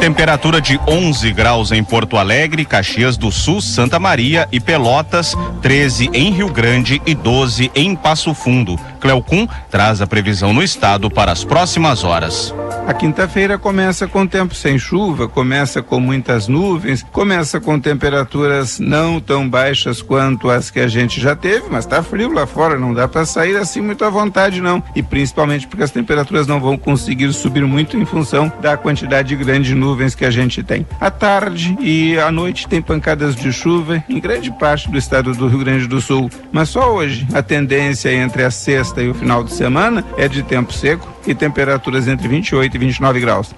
[0.00, 6.10] Temperatura de 11 graus em Porto Alegre, Caxias do Sul, Santa Maria e Pelotas, 13
[6.12, 8.78] em Rio Grande e 12 em Passo Fundo.
[9.00, 12.54] Cleocum traz a previsão no estado para as próximas horas.
[12.86, 19.18] A quinta-feira começa com tempo sem chuva, começa com muitas nuvens, começa com temperaturas não
[19.18, 22.94] tão baixas quanto as que a gente já teve, mas tá frio lá fora, não
[22.94, 24.82] dá para sair assim muito à vontade não.
[24.94, 29.68] E principalmente porque as temperaturas não vão conseguir subir muito em função da quantidade grande
[29.68, 30.84] de nuvens que a gente tem.
[31.00, 35.46] À tarde e à noite tem pancadas de chuva em grande parte do estado do
[35.46, 39.44] Rio Grande do Sul, mas só hoje a tendência entre a sexta e o final
[39.44, 43.54] de semana é de tempo seco e temperaturas entre 28 e 29 graus.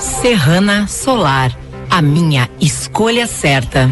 [0.00, 1.56] Serrana Solar,
[1.88, 3.88] a minha escolha certa.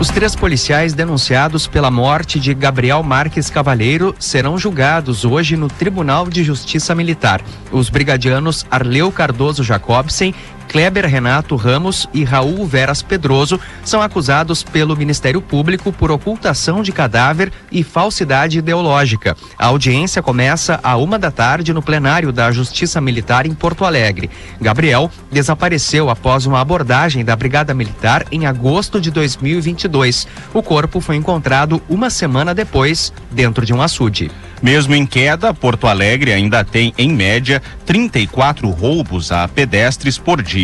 [0.00, 6.26] Os três policiais denunciados pela morte de Gabriel Marques Cavalheiro serão julgados hoje no Tribunal
[6.26, 7.42] de Justiça Militar.
[7.70, 10.34] Os brigadianos Arleu Cardoso Jacobsen
[10.70, 16.92] Kleber Renato Ramos e Raul Veras Pedroso são acusados pelo Ministério Público por ocultação de
[16.92, 19.36] cadáver e falsidade ideológica.
[19.58, 24.30] A audiência começa à uma da tarde no plenário da Justiça Militar em Porto Alegre.
[24.60, 30.28] Gabriel desapareceu após uma abordagem da Brigada Militar em agosto de 2022.
[30.54, 34.30] O corpo foi encontrado uma semana depois, dentro de um açude.
[34.62, 40.59] Mesmo em queda, Porto Alegre ainda tem, em média, 34 roubos a pedestres por dia.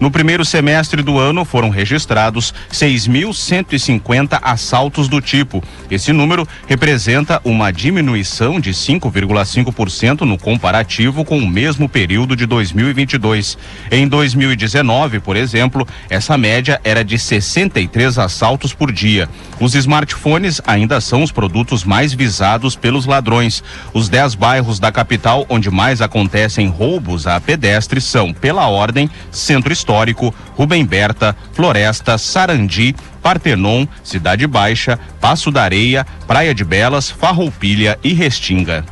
[0.00, 5.62] No primeiro semestre do ano foram registrados 6.150 assaltos do tipo.
[5.90, 13.58] Esse número representa uma diminuição de 5,5% no comparativo com o mesmo período de 2022.
[13.90, 19.28] Em 2019, por exemplo, essa média era de 63 assaltos por dia.
[19.60, 23.62] Os smartphones ainda são os produtos mais visados pelos ladrões.
[23.92, 29.72] Os dez bairros da capital onde mais acontecem roubos a pedestres são, pela ordem, Centro
[29.72, 37.98] Histórico, Rubem Berta, Floresta, Sarandi, Partenon, Cidade Baixa, Passo da Areia, Praia de Belas, Farroupilha
[38.02, 38.84] e Restinga.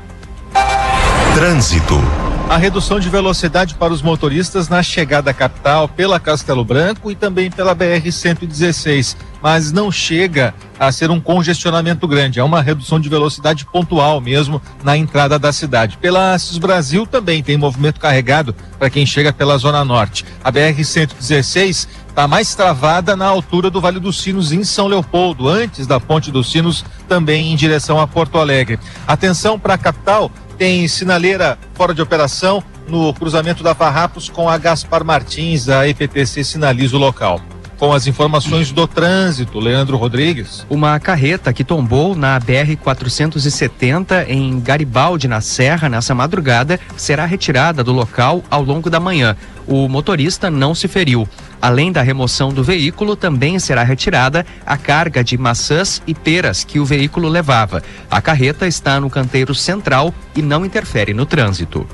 [1.35, 2.26] Trânsito.
[2.49, 7.17] A redução de velocidade para os motoristas na chegada à capital pela Castelo Branco e
[7.17, 13.09] também pela BR-116, mas não chega a ser um congestionamento grande, é uma redução de
[13.09, 15.99] velocidade pontual mesmo na entrada da cidade.
[15.99, 20.25] Pela Assis Brasil também tem movimento carregado para quem chega pela Zona Norte.
[20.43, 25.85] A BR-116 está mais travada na altura do Vale dos Sinos, em São Leopoldo, antes
[25.85, 28.79] da Ponte dos Sinos, também em direção a Porto Alegre.
[29.07, 34.57] Atenção para a capital tem sinaleira fora de operação no cruzamento da Farrapos com a
[34.57, 37.41] Gaspar Martins, a EPTC sinaliza o local.
[37.79, 40.67] Com as informações do trânsito, Leandro Rodrigues.
[40.71, 47.93] Uma carreta que tombou na BR-470 em Garibaldi, na Serra, nessa madrugada, será retirada do
[47.93, 49.37] local ao longo da manhã.
[49.67, 51.29] O motorista não se feriu.
[51.61, 56.79] Além da remoção do veículo, também será retirada a carga de maçãs e peras que
[56.79, 57.83] o veículo levava.
[58.11, 61.87] A carreta está no canteiro central e não interfere no trânsito.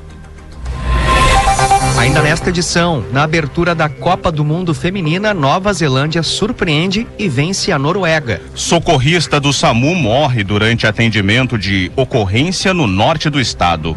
[1.98, 7.70] Ainda nesta edição, na abertura da Copa do Mundo Feminina, Nova Zelândia surpreende e vence
[7.70, 8.42] a Noruega.
[8.54, 13.96] Socorrista do SAMU morre durante atendimento de ocorrência no norte do estado.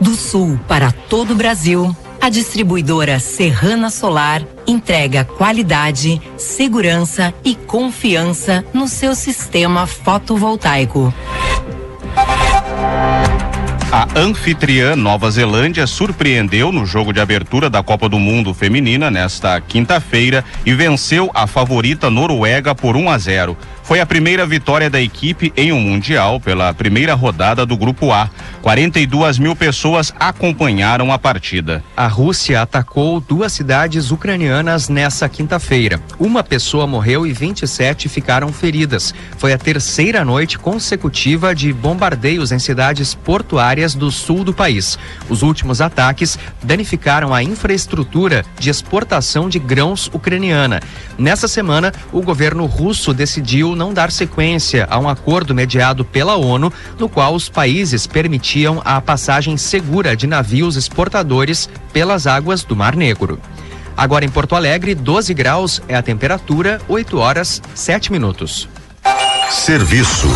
[0.00, 8.64] Do sul para todo o Brasil, a distribuidora Serrana Solar entrega qualidade, segurança e confiança
[8.74, 11.12] no seu sistema fotovoltaico.
[13.92, 19.60] A anfitriã Nova Zelândia surpreendeu no jogo de abertura da Copa do Mundo Feminina nesta
[19.60, 23.56] quinta-feira e venceu a favorita Noruega por 1 a 0.
[23.82, 28.30] Foi a primeira vitória da equipe em um Mundial pela primeira rodada do Grupo A.
[28.62, 31.82] 42 mil pessoas acompanharam a partida.
[31.96, 36.00] A Rússia atacou duas cidades ucranianas nessa quinta-feira.
[36.18, 39.14] Uma pessoa morreu e 27 ficaram feridas.
[39.38, 44.98] Foi a terceira noite consecutiva de bombardeios em cidades portuárias do sul do país.
[45.28, 50.80] Os últimos ataques danificaram a infraestrutura de exportação de grãos ucraniana.
[51.18, 56.72] Nessa semana, o governo russo decidiu não dar sequência a um acordo mediado pela ONU,
[56.98, 58.06] no qual os países
[58.84, 63.38] a passagem segura de navios exportadores pelas águas do Mar Negro.
[63.96, 68.68] Agora em Porto Alegre, 12 graus é a temperatura, 8 horas 7 minutos.
[69.50, 70.26] Serviço.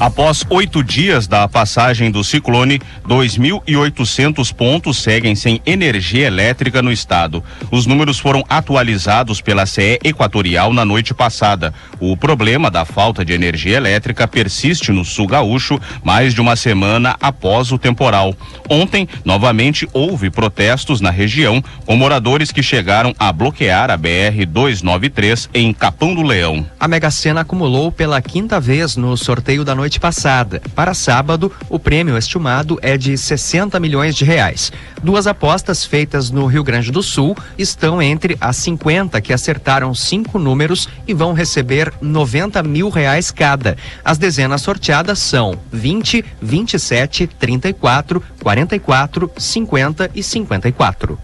[0.00, 7.42] Após oito dias da passagem do ciclone, 2.800 pontos seguem sem energia elétrica no estado.
[7.68, 11.74] Os números foram atualizados pela CE Equatorial na noite passada.
[11.98, 17.16] O problema da falta de energia elétrica persiste no sul gaúcho mais de uma semana
[17.20, 18.36] após o temporal.
[18.68, 25.50] Ontem, novamente, houve protestos na região com moradores que chegaram a bloquear a BR 293
[25.52, 26.64] em Capão do Leão.
[26.78, 30.60] A Mega Sena acumulou pela quinta vez no sorteio da noite passada.
[30.74, 34.72] Para sábado, o prêmio estimado é de 60 milhões de reais.
[35.00, 40.36] Duas apostas feitas no Rio Grande do Sul estão entre as 50 que acertaram cinco
[40.36, 43.76] números e vão receber 90 mil reais cada.
[44.04, 51.18] As dezenas sorteadas são 20, 27, 34, 44, 50 e 54.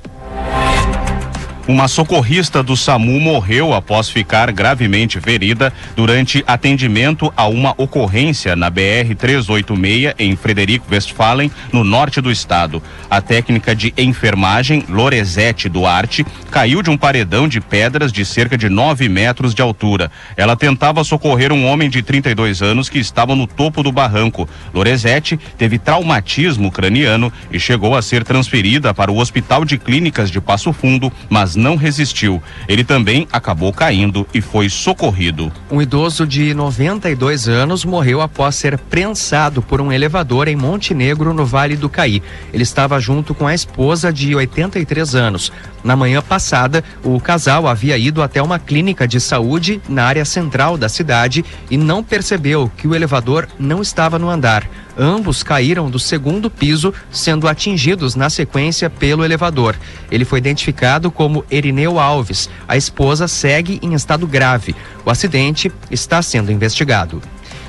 [1.66, 8.68] Uma socorrista do SAMU morreu após ficar gravemente ferida durante atendimento a uma ocorrência na
[8.68, 12.82] BR 386 em Frederico Westphalen, no norte do estado.
[13.08, 18.68] A técnica de enfermagem Loresete Duarte caiu de um paredão de pedras de cerca de
[18.68, 20.10] 9 metros de altura.
[20.36, 24.46] Ela tentava socorrer um homem de 32 anos que estava no topo do barranco.
[24.74, 30.42] Loresete teve traumatismo craniano e chegou a ser transferida para o Hospital de Clínicas de
[30.42, 32.42] Passo Fundo, mas não resistiu.
[32.68, 35.52] Ele também acabou caindo e foi socorrido.
[35.70, 41.44] Um idoso de 92 anos morreu após ser prensado por um elevador em Montenegro, no
[41.44, 42.22] Vale do Caí.
[42.52, 45.52] Ele estava junto com a esposa de 83 anos.
[45.82, 50.78] Na manhã passada, o casal havia ido até uma clínica de saúde na área central
[50.78, 54.66] da cidade e não percebeu que o elevador não estava no andar.
[54.96, 59.76] Ambos caíram do segundo piso, sendo atingidos na sequência pelo elevador.
[60.10, 62.48] Ele foi identificado como Erineu Alves.
[62.68, 64.74] A esposa segue em estado grave.
[65.04, 67.20] O acidente está sendo investigado.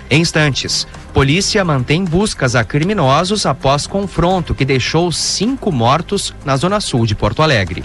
[0.10, 6.80] Em instantes, polícia mantém buscas a criminosos após confronto que deixou cinco mortos na zona
[6.80, 7.84] sul de Porto Alegre.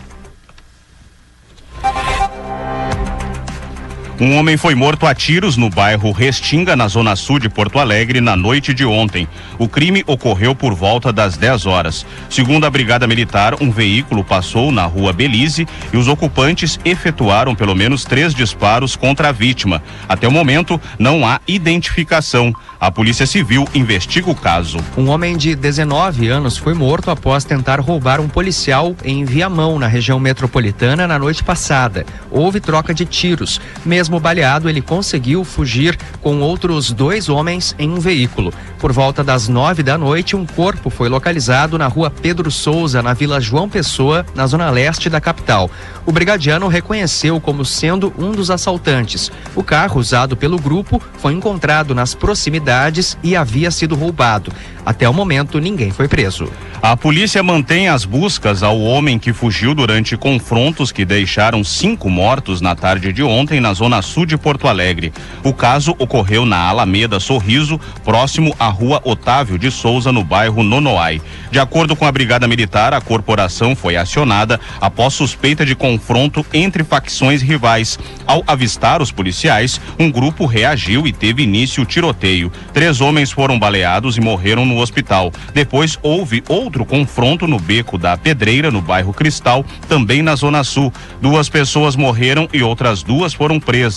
[4.20, 8.20] Um homem foi morto a tiros no bairro Restinga, na zona sul de Porto Alegre,
[8.20, 9.26] na noite de ontem.
[9.58, 12.04] O crime ocorreu por volta das 10 horas.
[12.28, 17.74] Segundo a Brigada Militar, um veículo passou na rua Belize e os ocupantes efetuaram pelo
[17.74, 19.82] menos três disparos contra a vítima.
[20.06, 22.52] Até o momento, não há identificação.
[22.78, 24.78] A Polícia Civil investiga o caso.
[24.98, 29.86] Um homem de 19 anos foi morto após tentar roubar um policial em Viamão, na
[29.86, 32.04] região metropolitana, na noite passada.
[32.30, 33.60] Houve troca de tiros.
[33.84, 38.52] Mesmo baleado, ele conseguiu fugir com outros dois homens em um veículo.
[38.78, 43.12] Por volta das nove da noite, um corpo foi localizado na rua Pedro Souza, na
[43.12, 45.70] Vila João Pessoa, na zona leste da capital.
[46.06, 49.30] O brigadiano reconheceu como sendo um dos assaltantes.
[49.54, 54.50] O carro usado pelo grupo foi encontrado nas proximidades e havia sido roubado.
[54.84, 56.50] Até o momento, ninguém foi preso.
[56.82, 62.62] A polícia mantém as buscas ao homem que fugiu durante confrontos que deixaram cinco mortos
[62.62, 65.12] na tarde de ontem na zona sul de Porto Alegre.
[65.44, 71.20] O caso ocorreu na Alameda Sorriso, próximo à rua Otávio de Souza, no bairro Nonoai.
[71.50, 76.84] De acordo com a Brigada Militar, a corporação foi acionada após suspeita de confronto entre
[76.84, 77.98] facções rivais.
[78.26, 82.52] Ao avistar os policiais, um grupo reagiu e teve início o tiroteio.
[82.72, 85.32] Três homens foram baleados e morreram no hospital.
[85.52, 90.92] Depois houve outro confronto no beco da Pedreira, no bairro Cristal, também na Zona Sul.
[91.20, 93.89] Duas pessoas morreram e outras duas foram presas.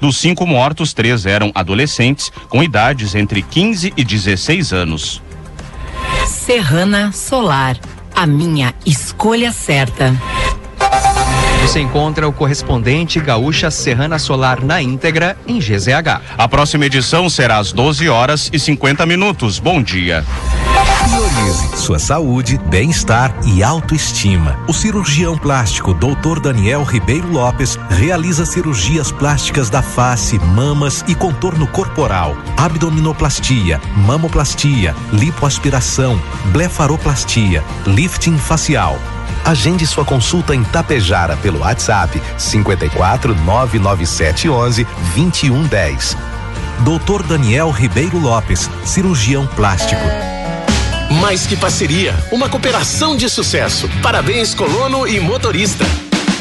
[0.00, 5.22] Dos cinco mortos, três eram adolescentes com idades entre 15 e 16 anos.
[6.26, 7.78] Serrana Solar,
[8.14, 10.14] a minha escolha certa.
[11.64, 16.20] Você encontra o correspondente Gaúcha Serrana Solar na íntegra em GZH.
[16.36, 19.58] A próxima edição será às 12 horas e 50 minutos.
[19.58, 20.22] Bom dia.
[21.08, 24.58] Priorize sua saúde, bem-estar e autoestima.
[24.68, 26.38] O cirurgião plástico Dr.
[26.38, 36.20] Daniel Ribeiro Lopes realiza cirurgias plásticas da face, mamas e contorno corporal, abdominoplastia, mamoplastia, lipoaspiração,
[36.52, 38.98] blefaroplastia, lifting facial.
[39.44, 44.84] Agende sua consulta em Tapejara pelo WhatsApp 54 997 11
[45.14, 46.16] 2110.
[46.80, 47.22] Dr.
[47.22, 50.02] Daniel Ribeiro Lopes, cirurgião plástico.
[51.20, 53.88] Mais que parceria, uma cooperação de sucesso.
[54.02, 55.84] Parabéns, colono e motorista.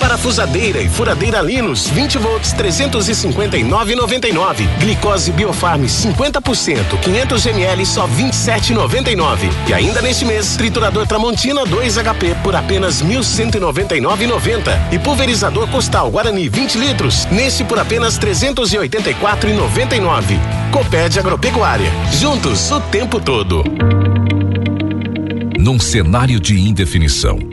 [0.03, 4.67] Parafusadeira e furadeira Linus, 20 volts, 359,99.
[4.77, 9.49] Glicose Biofarm, 50%, 500 ml, só 27,99.
[9.65, 14.77] E ainda neste mês, triturador Tramontina 2 HP por apenas 1.199,90.
[14.91, 20.37] E pulverizador Costal Guarani 20 litros, neste por apenas 384,99.
[20.69, 21.89] Coped Agropecuária,
[22.19, 23.63] juntos o tempo todo.
[25.57, 27.52] Num cenário de indefinição,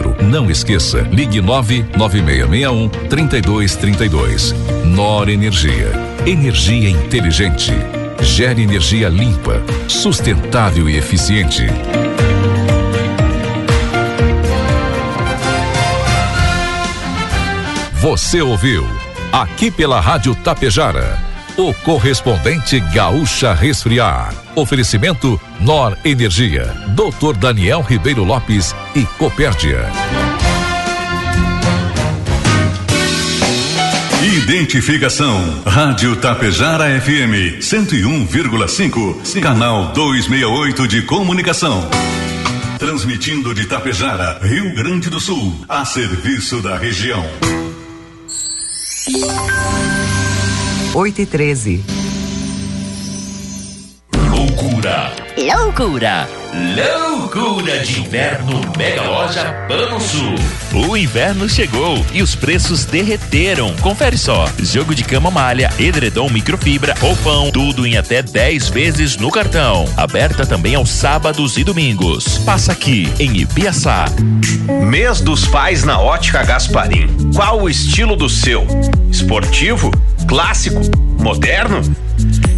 [0.21, 4.53] não esqueça, ligue 99661 3232.
[4.85, 5.91] Nor Energia.
[6.25, 7.73] Energia inteligente.
[8.21, 11.65] Gere energia limpa, sustentável e eficiente.
[18.01, 18.85] Você ouviu,
[19.31, 21.19] aqui pela Rádio Tapejara,
[21.57, 24.33] o correspondente Gaúcha Resfriar.
[24.55, 27.37] Oferecimento Nor Energia, Dr.
[27.37, 29.89] Daniel Ribeiro Lopes e Copérdia.
[34.23, 35.63] Identificação.
[35.65, 39.41] Rádio Tapejara FM 101,5.
[39.41, 41.89] Canal 268 de comunicação.
[42.77, 47.25] Transmitindo de Tapejara, Rio Grande do Sul, a serviço da região.
[50.93, 51.83] 8 e 13.
[54.13, 55.13] Loucura!
[55.37, 56.40] Loucura!
[56.53, 60.35] Loucura de inverno Mega Loja Pano Sul.
[60.85, 63.73] O inverno chegou e os preços derreteram.
[63.77, 69.31] Confere só: jogo de cama malha, edredom microfibra, roupão, tudo em até 10 vezes no
[69.31, 69.85] cartão.
[69.95, 72.39] Aberta também aos sábados e domingos.
[72.39, 74.05] Passa aqui em Ibiaçá.
[74.83, 77.07] Mês dos pais na Ótica Gasparim.
[77.33, 78.67] Qual o estilo do seu?
[79.09, 79.89] Esportivo?
[80.27, 80.81] Clássico?
[81.17, 81.81] Moderno?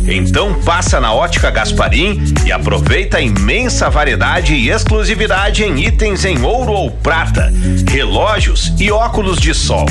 [0.07, 6.41] Então passa na Ótica Gasparim e aproveita a imensa variedade e exclusividade em itens em
[6.41, 7.51] ouro ou prata,
[7.89, 9.85] relógios e óculos de sol.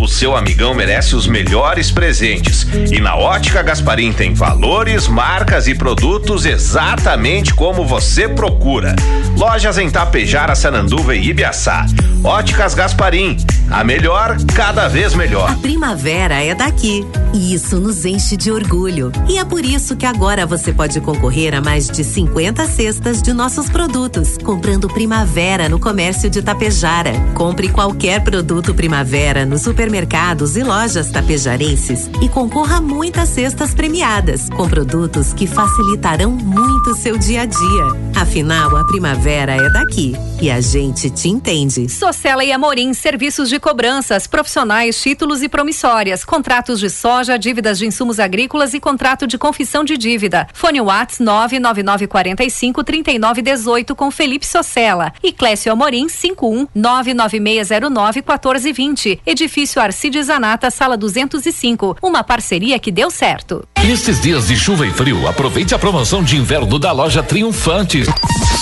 [0.00, 5.74] O seu amigão merece os melhores presentes e na Ótica Gasparim tem valores, marcas e
[5.74, 8.96] produtos exatamente como você procura.
[9.36, 11.86] Lojas em Tapejara, Sananduva e Ibiaçá.
[12.24, 13.36] Óticas Gasparim,
[13.72, 15.50] a melhor cada vez melhor.
[15.50, 19.10] A primavera é daqui e isso nos enche de orgulho.
[19.28, 23.32] E é por isso que agora você pode concorrer a mais de 50 cestas de
[23.32, 27.12] nossos produtos, comprando Primavera no comércio de Tapejara.
[27.34, 34.50] Compre qualquer produto Primavera nos supermercados e lojas tapejarenses e concorra a muitas cestas premiadas,
[34.50, 38.12] com produtos que facilitarão muito seu dia a dia.
[38.14, 41.88] Afinal, a primavera é daqui e a gente te entende.
[41.88, 47.86] Socela e Amorim, serviços de cobranças, profissionais, títulos e promissórias, contratos de soja, dívidas de
[47.86, 50.46] insumos agrícolas e contrato de confissão de dívida.
[50.52, 59.20] Fone Whats 99945 3918 com Felipe Socella e Clécio Amorim 51996091420 1420.
[59.24, 61.96] Edifício Arcides Anata, sala 205.
[62.02, 63.64] Uma parceria que deu certo.
[63.84, 68.04] Nestes dias de chuva e frio, aproveite a promoção de inverno da loja Triunfante.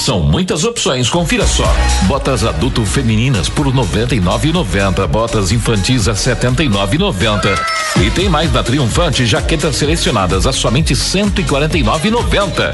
[0.05, 1.66] São muitas opções, confira só.
[2.07, 7.55] Botas adulto femininas por 99,90 180, botas infantis a 79,90.
[8.01, 12.72] E tem mais da Triunfante, jaquetas selecionadas a somente 149,90.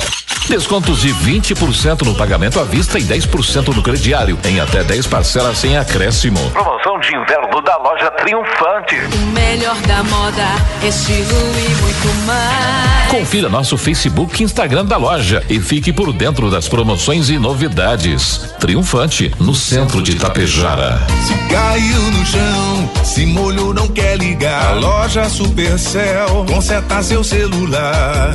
[0.48, 5.58] Descontos de 20% no pagamento à vista e 10% no crediário, em até 10 parcelas
[5.58, 6.38] sem acréscimo.
[6.52, 8.94] Promoção de inverno da loja Triunfante.
[8.94, 10.46] O melhor da moda,
[10.86, 12.95] estilo e muito mais.
[13.10, 18.54] Confira nosso Facebook e Instagram da loja e fique por dentro das promoções e novidades.
[18.58, 21.00] Triunfante, no centro de Itapejara.
[21.26, 24.70] Se caiu no chão, se molhou, não quer ligar.
[24.70, 28.34] A loja Supercell conserta seu celular.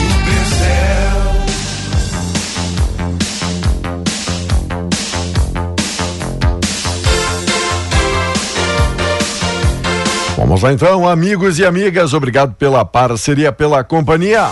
[10.51, 14.49] Vamos lá então, amigos e amigas, obrigado pela parceria, pela companhia.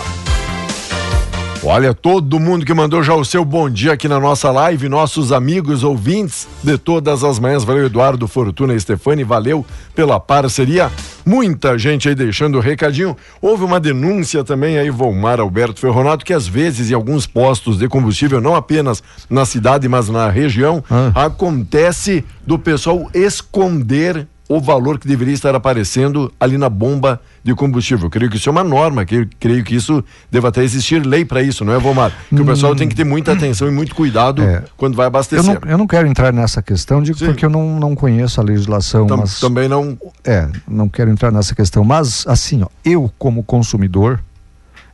[1.62, 5.30] Olha, todo mundo que mandou já o seu bom dia aqui na nossa live, nossos
[5.30, 9.62] amigos ouvintes de todas as manhãs, valeu Eduardo, Fortuna e Stefani, valeu
[9.94, 10.90] pela parceria.
[11.22, 13.14] Muita gente aí deixando o recadinho.
[13.42, 17.86] Houve uma denúncia também aí, Volmar Alberto Ferronato, que às vezes em alguns postos de
[17.88, 20.82] combustível, não apenas na cidade, mas na região,
[21.14, 28.06] acontece do pessoal esconder o valor que deveria estar aparecendo ali na bomba de combustível.
[28.06, 31.24] Eu creio que isso é uma norma, que creio que isso deva até existir lei
[31.24, 32.12] para isso, não é, Vomar?
[32.28, 34.42] Que o pessoal tem que ter muita atenção e muito cuidado
[34.76, 35.44] quando vai Eu abastecer.
[35.44, 39.06] não, eu não quero entrar nessa questão, digo porque eu não, não conheço a legislação.
[39.06, 39.96] Tam- mas, também não.
[40.24, 41.84] É, não quero entrar nessa questão.
[41.84, 44.20] Mas, assim, ó, eu, como consumidor,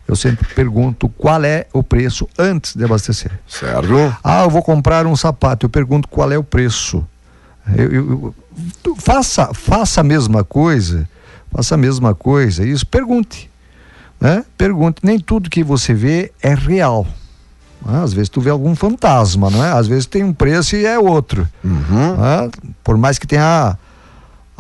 [0.07, 3.33] eu sempre pergunto qual é o preço antes de abastecer.
[3.49, 4.15] Certo.
[4.23, 7.03] Ah, eu vou comprar um sapato, eu pergunto qual é o preço.
[7.75, 8.35] Eu, eu-
[8.85, 11.09] eu- faça, faça a mesma coisa,
[11.53, 13.51] faça a mesma coisa, isso, pergunte.
[14.21, 14.45] Né?
[14.57, 17.07] Pergunte, nem tudo que você vê é real.
[17.85, 19.71] Ah, Às vezes tu vê algum fantasma, não é?
[19.73, 21.47] Às vezes tem um preço e é outro.
[22.19, 22.49] Ah,
[22.83, 23.77] Por mais que tenha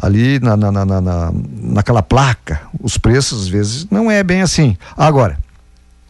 [0.00, 1.32] ali na, na, na- na-
[1.62, 4.76] naquela placa, os preços às vezes não é bem assim.
[4.96, 5.38] Agora,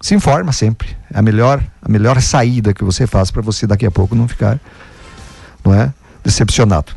[0.01, 0.97] se informa sempre.
[1.15, 4.27] É a melhor, a melhor saída que você faz para você daqui a pouco não
[4.27, 4.59] ficar,
[5.65, 5.95] não é?
[6.27, 6.93] Decepcionado.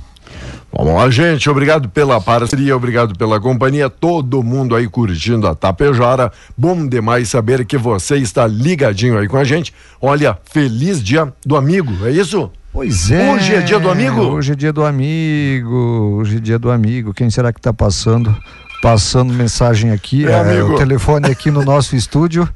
[0.75, 1.49] Vamos lá, gente.
[1.49, 3.89] Obrigado pela parceria, obrigado pela companhia.
[3.89, 6.31] Todo mundo aí curtindo a Tapejara.
[6.57, 9.73] Bom demais saber que você está ligadinho aí com a gente.
[10.01, 12.51] Olha, feliz dia do amigo, é isso?
[12.71, 13.31] Pois é.
[13.31, 14.21] Hoje é dia do amigo?
[14.21, 16.17] Hoje é dia do amigo.
[16.19, 17.13] Hoje é dia do amigo.
[17.13, 18.35] Quem será que está passando
[18.81, 20.27] passando mensagem aqui?
[20.27, 20.73] É, amigo.
[20.73, 22.47] o telefone aqui no nosso estúdio,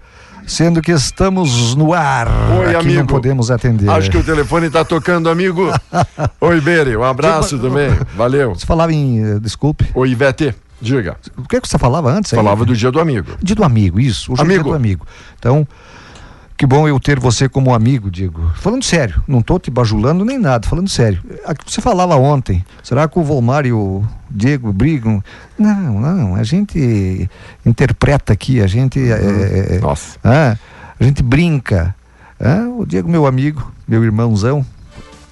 [0.45, 2.27] sendo que estamos no ar.
[2.59, 2.99] Oi, aqui amigo.
[2.99, 3.89] não podemos atender.
[3.89, 5.69] Acho que o telefone está tocando, amigo.
[6.41, 7.89] Oi, Bere, um abraço também.
[8.15, 8.53] Valeu.
[8.55, 9.85] Você falava em, eh, desculpe.
[9.93, 11.17] Oi, Ivete, diga.
[11.37, 12.33] O que, que você falava antes?
[12.33, 12.37] aí?
[12.37, 13.31] Falava do dia do amigo.
[13.41, 14.33] Dia do amigo, isso.
[14.33, 14.63] Hoje é Amigo.
[14.63, 15.07] dia do amigo.
[15.39, 15.67] Então,
[16.57, 18.51] que bom eu ter você como amigo, Diego.
[18.55, 21.21] Falando sério, não tô te bajulando nem nada, falando sério.
[21.45, 25.23] A que Você falava ontem, será que o Volmar e o Diego brigam?
[25.57, 27.29] Não, não, a gente
[27.65, 28.99] interpreta aqui, a gente.
[28.99, 30.17] é, é, Nossa.
[30.23, 30.57] ah,
[30.99, 31.95] a gente brinca.
[32.39, 34.65] Ah, o Diego, meu amigo, meu irmãozão,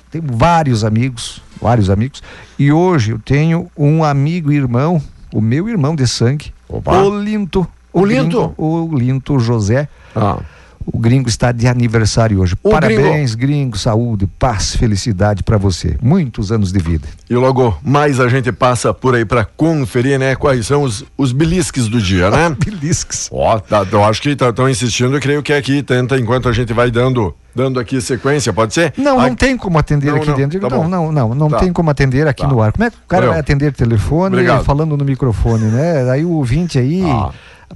[0.09, 2.21] tenho vários amigos, vários amigos.
[2.57, 5.01] E hoje eu tenho um amigo e irmão,
[5.33, 7.01] o meu irmão de sangue, Opa.
[7.01, 7.67] o Linto.
[7.93, 8.53] O Linto?
[8.57, 9.87] O Linto José.
[10.15, 10.39] Ah.
[10.85, 12.55] O gringo está de aniversário hoje.
[12.63, 13.77] O Parabéns, gringo.
[13.77, 15.97] saúde, paz, felicidade para você.
[16.01, 17.07] Muitos anos de vida.
[17.29, 21.31] E logo mais a gente passa por aí para conferir, né, quais são os, os
[21.31, 22.55] belisques do dia, né?
[22.63, 23.29] belisques.
[23.31, 26.73] Ó, tá, eu acho que estão insistindo, eu creio que aqui tenta enquanto a gente
[26.73, 28.93] vai dando dando aqui sequência, pode ser?
[28.97, 30.57] Não, não tem como atender Não, aqui não, dentro.
[30.61, 31.57] tá não, não, não, não Tá.
[31.59, 32.47] tem como atender aqui Tá.
[32.47, 32.71] no ar.
[32.71, 33.31] Como é que o cara Valeu.
[33.33, 34.63] vai atender telefone Obrigado.
[34.63, 36.09] falando no microfone, né?
[36.09, 37.03] Aí o ouvinte aí,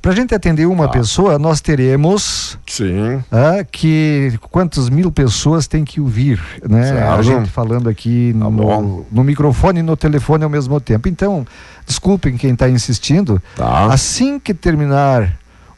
[0.01, 2.57] Para a gente atender uma pessoa, nós teremos.
[2.67, 3.23] Sim.
[3.31, 6.83] ah, que quantas mil pessoas tem que ouvir, né?
[6.93, 7.09] Certo.
[7.11, 11.07] A gente falando aqui no, no microfone e no telefone ao mesmo tempo.
[11.07, 11.45] Então,
[11.87, 13.41] desculpem quem está insistindo.
[13.89, 15.33] Assim que terminar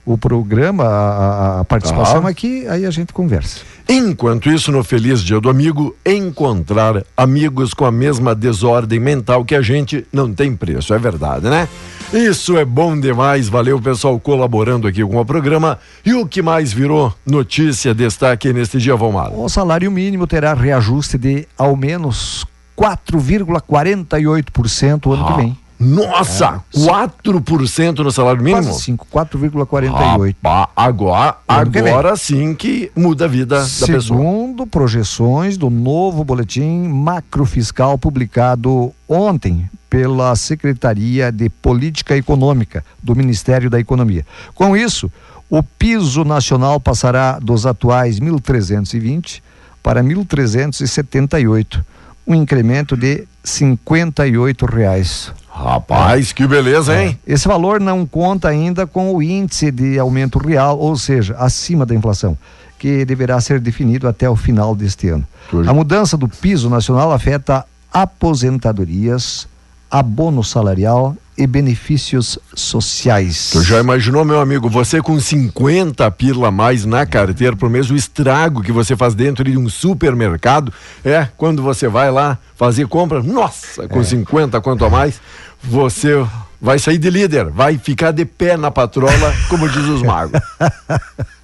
[0.06, 2.30] o programa, a, a- a participação Tá.
[2.30, 3.60] aqui, aí a gente conversa.
[3.90, 9.54] Enquanto isso, no Feliz Dia do Amigo, encontrar amigos com a mesma desordem mental que
[9.56, 11.68] a gente não tem preço, é verdade, né?
[12.14, 15.78] Isso é bom demais, valeu pessoal colaborando aqui com o programa.
[16.06, 19.34] E o que mais virou notícia, destaque neste dia, Valmar?
[19.34, 22.46] O salário mínimo terá reajuste de ao menos
[22.78, 25.58] 4,48% o ano que vem.
[25.80, 28.64] Nossa, 4% no salário mínimo?
[28.64, 29.92] Quase 5, 4,48.
[29.92, 34.02] Rapaz, agora, agora sim que muda a vida da pessoa.
[34.02, 43.70] Segundo projeções do novo boletim macrofiscal publicado ontem pela Secretaria de Política Econômica do Ministério
[43.70, 44.26] da Economia.
[44.56, 45.12] Com isso,
[45.50, 49.42] o piso nacional passará dos atuais 1.320
[49.82, 51.82] para 1.378,
[52.26, 55.32] um incremento de 58 reais.
[55.58, 57.18] Rapaz, que beleza, hein?
[57.26, 61.96] Esse valor não conta ainda com o índice de aumento real, ou seja, acima da
[61.96, 62.38] inflação,
[62.78, 65.26] que deverá ser definido até o final deste ano.
[65.68, 69.48] A mudança do piso nacional afeta aposentadorias,
[69.90, 73.52] abono salarial e benefícios sociais.
[73.52, 77.92] Tu já imaginou, meu amigo, você com 50 pila a mais na carteira por mês,
[77.92, 80.74] o estrago que você faz dentro de um supermercado,
[81.06, 85.22] é, quando você vai lá fazer compra, nossa, com 50 quanto a mais,
[85.62, 86.26] você
[86.60, 90.42] vai sair de líder, vai ficar de pé na patrola, como diz os magos.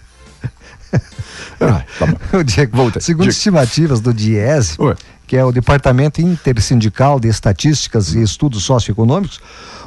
[2.33, 4.75] O Diego, segundo estimativas do DIESE,
[5.33, 9.41] que é o Departamento Intersindical de Estatísticas e Estudos Socioeconômicos,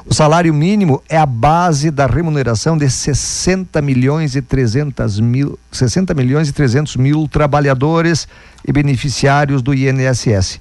[0.04, 6.12] o salário mínimo é a base da remuneração de 60 milhões e 300 mil, 60
[6.14, 8.26] milhões e 300 mil trabalhadores
[8.66, 10.60] e beneficiários do INSS.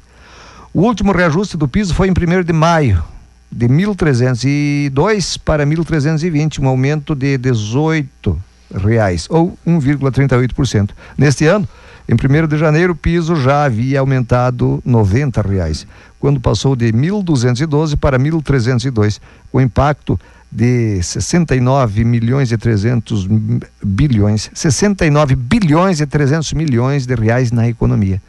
[0.72, 3.04] O último reajuste do piso foi em 1 de maio,
[3.52, 8.40] de 1.302 para 1.320, um aumento de 18
[8.72, 10.92] reais, ou 1,38%.
[11.18, 11.68] Neste ano,
[12.08, 15.88] em 1 de janeiro, o piso já havia aumentado 90 reais,
[16.20, 19.20] quando passou de 1.212 para 1.302,
[19.52, 20.20] com impacto
[20.52, 23.28] de 69 milhões e 300
[23.84, 28.22] bilhões, 69 bilhões e 300 milhões de reais na economia.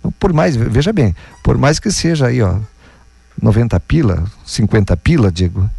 [0.00, 2.56] Então, Por mais, veja bem, por mais que seja aí, ó,
[3.40, 5.70] 90 pila, 50 pila, digo,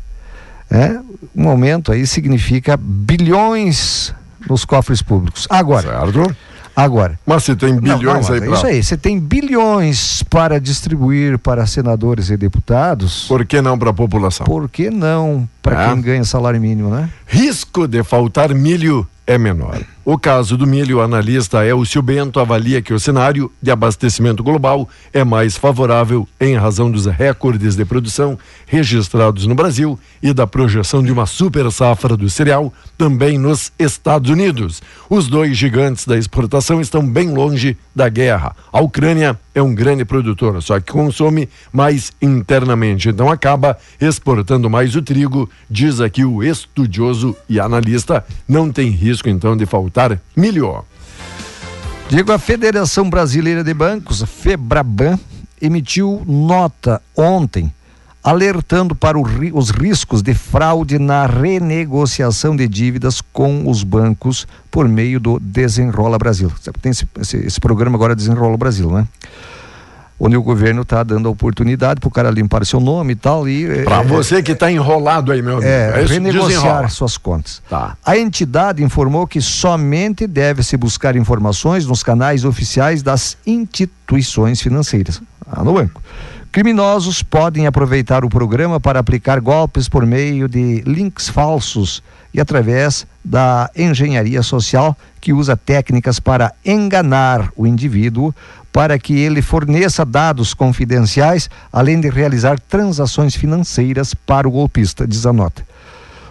[0.70, 1.00] é,
[1.36, 4.14] um aumento aí significa bilhões
[4.48, 5.48] nos cofres públicos.
[5.50, 5.90] Agora.
[5.90, 6.36] Certo.
[6.78, 7.20] Agora.
[7.26, 8.56] Mas você tem bilhões não, aí é pra...
[8.56, 13.26] Isso aí, você tem bilhões para distribuir para senadores e deputados.
[13.28, 14.46] Por que não para a população?
[14.46, 15.90] Por que não para É.
[15.90, 17.10] quem ganha salário mínimo, né?
[17.26, 19.84] Risco de faltar milho é menor.
[20.10, 24.88] O caso do milho, o analista Elcio Bento avalia que o cenário de abastecimento global
[25.12, 31.04] é mais favorável em razão dos recordes de produção registrados no Brasil e da projeção
[31.04, 34.82] de uma super safra do cereal também nos Estados Unidos.
[35.10, 38.56] Os dois gigantes da exportação estão bem longe da guerra.
[38.72, 44.96] A Ucrânia é um grande produtor, só que consome mais internamente, então acaba exportando mais
[44.96, 48.24] o trigo, diz aqui o estudioso e analista.
[48.48, 50.84] Não tem risco então de faltar milho.
[52.10, 55.20] Digo, a Federação Brasileira de Bancos, FEBRABAN,
[55.62, 57.72] emitiu nota ontem
[58.24, 65.20] alertando para os riscos de fraude na renegociação de dívidas com os bancos por meio
[65.20, 66.52] do Desenrola Brasil.
[66.82, 69.08] Tem esse, esse- esse programa agora Desenrola Brasil, né?
[70.20, 73.48] Onde o governo está dando a oportunidade para o cara limpar seu nome e tal.
[73.48, 75.70] E, Para é, você que está enrolado aí, meu amigo.
[75.70, 76.14] é, isso?
[76.14, 76.90] renegociar Desenrola.
[76.90, 77.62] suas contas.
[77.70, 77.96] Tá.
[78.04, 85.22] A entidade informou que somente deve-se buscar informações nos canais oficiais das instituições financeiras,
[85.56, 86.02] lá no banco.
[86.52, 92.02] Criminosos podem aproveitar o programa para aplicar golpes por meio de links falsos
[92.34, 98.34] e através da engenharia social que usa técnicas para enganar o indivíduo
[98.78, 105.26] para que ele forneça dados confidenciais, além de realizar transações financeiras para o golpista, diz
[105.26, 105.66] a nota.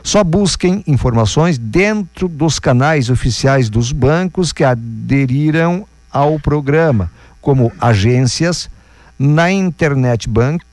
[0.01, 8.70] Só busquem informações dentro dos canais oficiais dos bancos que aderiram ao programa, como agências,
[9.18, 10.64] na Internet Bank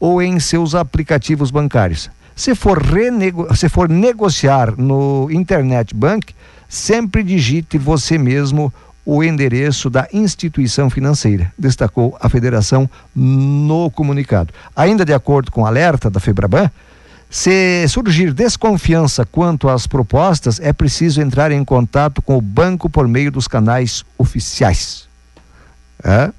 [0.00, 2.10] ou em seus aplicativos bancários.
[2.34, 3.54] Se for, renego...
[3.54, 6.34] Se for negociar no Internet Bank,
[6.66, 8.72] sempre digite você mesmo
[9.04, 14.52] o endereço da instituição financeira, destacou a federação no comunicado.
[14.76, 16.70] Ainda de acordo com o alerta da Febraban,
[17.32, 23.06] Se surgir desconfiança quanto às propostas, é preciso entrar em contato com o banco por
[23.06, 25.08] meio dos canais oficiais.
[26.02, 26.32] É?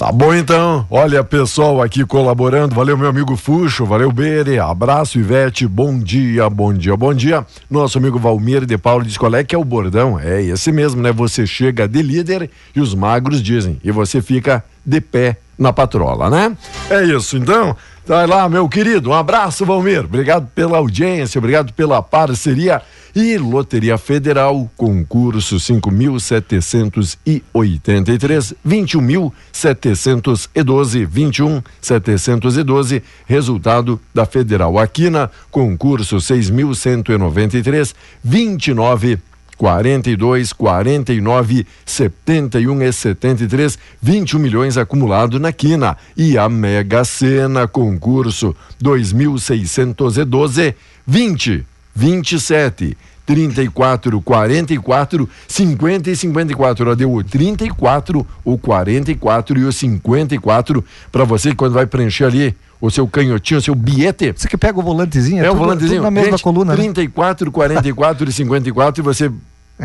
[0.00, 0.86] Tá bom então.
[0.88, 2.74] Olha, pessoal aqui colaborando.
[2.74, 3.84] Valeu, meu amigo Fuxo.
[3.84, 4.58] Valeu, Bere.
[4.58, 5.68] Abraço, Ivete.
[5.68, 7.46] Bom dia, bom dia, bom dia.
[7.70, 10.18] Nosso amigo Valmir de Paulo diz qual é que é o bordão.
[10.18, 11.12] É esse mesmo, né?
[11.12, 13.78] Você chega de líder e os magros dizem.
[13.84, 16.56] E você fica de pé na patrola, né?
[16.88, 17.76] É isso, então.
[18.06, 19.10] Vai lá, meu querido.
[19.10, 20.06] Um abraço, Valmir.
[20.06, 22.80] Obrigado pela audiência, obrigado pela parceria.
[23.14, 34.78] E Loteria Federal, concurso 5.783, 21.712, 21.712, resultado da Federal.
[34.78, 39.18] Aquina, concurso 6.193, 29
[39.60, 45.98] 42, 49, 71 e 73, 21 milhões acumulado na quina.
[46.16, 50.74] E a Mega Sena, concurso 2.612,
[51.06, 56.84] 20, 27, 34, 44, 50 e 54.
[56.84, 62.56] Ela deu o 34, o 44 e o 54 para você quando vai preencher ali
[62.80, 64.32] o seu canhotinho, o seu bilhete.
[64.32, 66.72] Você que pega o volantezinho, é, é o tudo, volantezinho tudo na mesma Gente, coluna.
[66.72, 66.82] né?
[66.82, 69.30] 34, 44 e 54 e você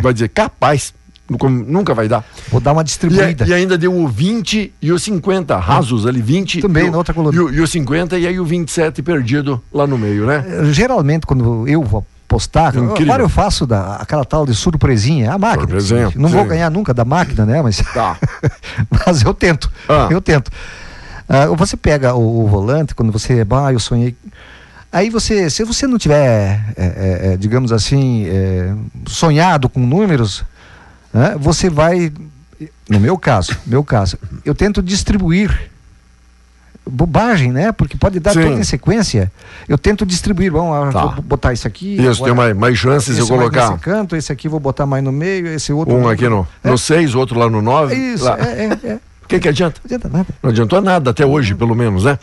[0.01, 0.93] vai dizer, capaz,
[1.30, 2.23] nunca- vai dar.
[2.51, 3.45] Vou dar uma E, distribuída.
[3.47, 6.61] e ainda deu o 20 e o 50, rasos ali, 20.
[6.61, 7.36] Também e o, na outra coluna.
[7.36, 10.43] E o, e o 50 e aí o 27 perdido lá no meio, né?
[10.47, 13.03] Eh, Geralmente, quando eu vou postar, Incrível.
[13.13, 15.61] agora eu faço da, aquela tal de surpresinha, a máquina.
[15.80, 16.47] Surpresinha, Não vou sim.
[16.49, 17.61] ganhar nunca da máquina, né?
[17.61, 18.17] Mas, Tá.
[19.05, 19.71] mas eu tento.
[19.88, 20.07] Ah.
[20.09, 20.51] Eu tento.
[21.30, 23.45] Ah, você pega o, o volante, quando você.
[23.49, 24.15] Ah, eu sonhei.
[24.91, 28.73] Aí você, se você não tiver, é, é, é, digamos assim, é,
[29.05, 30.43] sonhado com números,
[31.16, 32.11] né, você vai,
[32.89, 35.72] no meu caso, meu caso, eu tento distribuir
[36.88, 37.72] bobagem, né?
[37.72, 38.43] Porque pode dar Sim.
[38.43, 39.32] toda em sequência.
[39.68, 41.05] Eu tento distribuir, vamos, ah, Tá.
[41.05, 41.95] vou botar isso aqui.
[41.95, 45.03] Isso, tem mais, mais chances de esse colocar nesse canto, esse aqui vou botar mais
[45.03, 45.95] no meio, esse outro.
[45.95, 46.45] um aqui no
[46.78, 47.95] 6, outro lá no 9.
[47.95, 48.99] Isso, é, é, é.
[49.24, 49.82] O que, que adianta?
[49.82, 50.28] Não adianta nada.
[50.43, 52.20] Não adiantou nada, até hoje, pelo menos, né?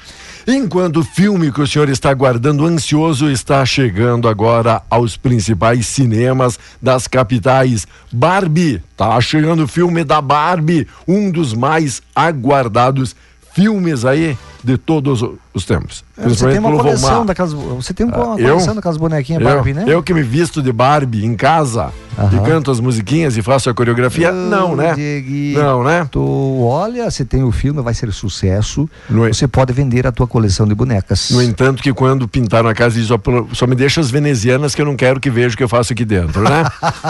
[0.47, 6.59] Enquanto o filme que o senhor está aguardando ansioso está chegando agora aos principais cinemas
[6.81, 7.87] das capitais.
[8.13, 13.15] Barbie, tá chegando o filme da Barbie, um dos mais aguardados
[13.55, 15.23] filmes aí de todos
[15.55, 16.05] os tempos.
[16.19, 17.27] É, Você tem uma pelo coleção Volmar.
[17.27, 17.53] daquelas.
[17.55, 18.51] Você tem uma Ah, eu?
[18.55, 19.85] coleção daquelas bonequinhas Eu, Barbie, né?
[19.87, 22.43] eu que me visto de Barbie em casa e Aham.
[22.43, 24.95] canto as musiquinhas e faço a coreografia, não, né?
[24.95, 26.07] Dieguito, Não, né?
[26.15, 28.87] olha, você tem o filme, vai ser sucesso.
[29.09, 31.31] No- Você pode vender a tua coleção de bonecas.
[31.31, 33.19] No entanto, que quando pintaram a casa, só,
[33.55, 35.95] só me deixa as venezianas que eu não quero que veja o que eu faço
[35.95, 36.65] aqui dentro, né?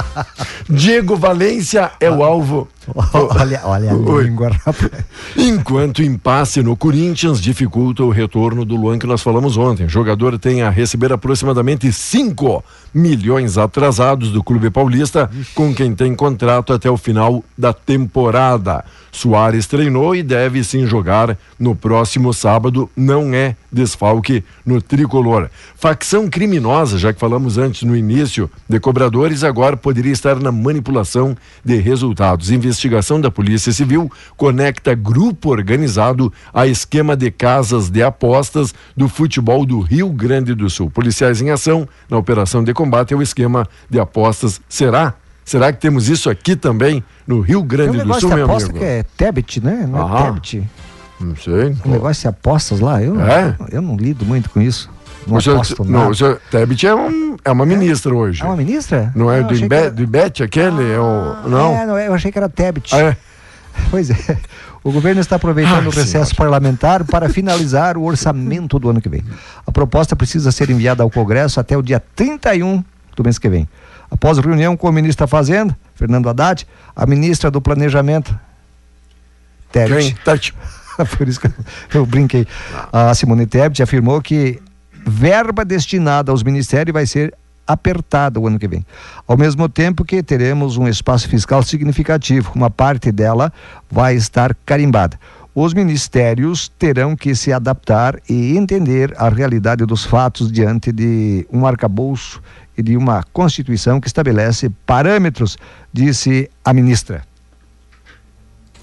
[0.70, 2.68] Diego Valência é o alvo.
[3.12, 4.90] olha, olha a língua, rapaz.
[5.36, 9.86] Enquanto impasse no Corinthians dificulta o retorno do Luan que nós falamos ontem.
[9.86, 12.64] O jogador tem a receber aproximadamente 5
[12.94, 18.84] milhões atrasados do Clube Paulista, com quem tem contrato até o final da temporada.
[19.14, 25.50] Soares treinou e deve sim jogar no próximo sábado, não é desfalque no tricolor.
[25.76, 31.36] Facção criminosa, já que falamos antes no início, de cobradores, agora poderia estar na manipulação
[31.62, 32.50] de resultados.
[32.50, 39.66] Investigação da Polícia Civil conecta grupo organizado a esquema de casas de apostas do futebol
[39.66, 40.90] do Rio Grande do Sul.
[40.90, 44.58] Policiais em ação na operação de combate ao esquema de apostas.
[44.68, 45.14] Será?
[45.44, 48.72] Será que temos isso aqui também no Rio Grande um do Sul, meu amigo?
[48.74, 49.86] que é Tebet, né?
[49.88, 50.24] Não é Aham.
[50.34, 50.62] Tebet.
[51.20, 51.76] Não sei.
[51.84, 53.56] Um negócio de apostas lá, eu, É?
[53.70, 54.90] eu não lido muito com isso.
[55.26, 56.10] Não o senhor, aposto não, nada.
[56.10, 58.42] o senhor Tebet é, um, é uma ministra hoje.
[58.42, 59.12] É uma ministra?
[59.14, 60.92] Não é Ah, do, que era- do IBET aquele?
[60.92, 61.74] é o, não?
[61.76, 62.94] É, não é, eu achei que era Tebet.
[62.94, 63.16] Ah, é?
[63.90, 64.36] Pois é.
[64.84, 69.08] O governo está aproveitando Ai, o recesso parlamentar para finalizar o orçamento do ano que
[69.08, 69.22] vem.
[69.64, 72.82] A proposta precisa ser enviada ao Congresso até o dia 31
[73.16, 73.68] do mês que vem.
[74.12, 78.38] Após reunião com o ministro da Fazenda, Fernando Haddad, a ministra do Planejamento,
[79.72, 80.54] Tebet.
[81.16, 82.46] Por isso que eu, brinquei.
[82.92, 84.60] A Simone Tebet afirmou que
[85.06, 87.34] verba destinada aos ministérios vai ser
[87.66, 88.84] apertada o ano que vem.
[89.26, 93.50] Ao mesmo tempo que teremos um espaço fiscal significativo, uma parte dela
[93.90, 95.18] vai estar carimbada.
[95.54, 101.66] Os ministérios terão que se adaptar e entender a realidade dos fatos diante de um
[101.66, 102.42] arcabouço
[102.82, 105.56] de uma Constituição que estabelece parâmetros,
[105.92, 107.22] disse a ministra.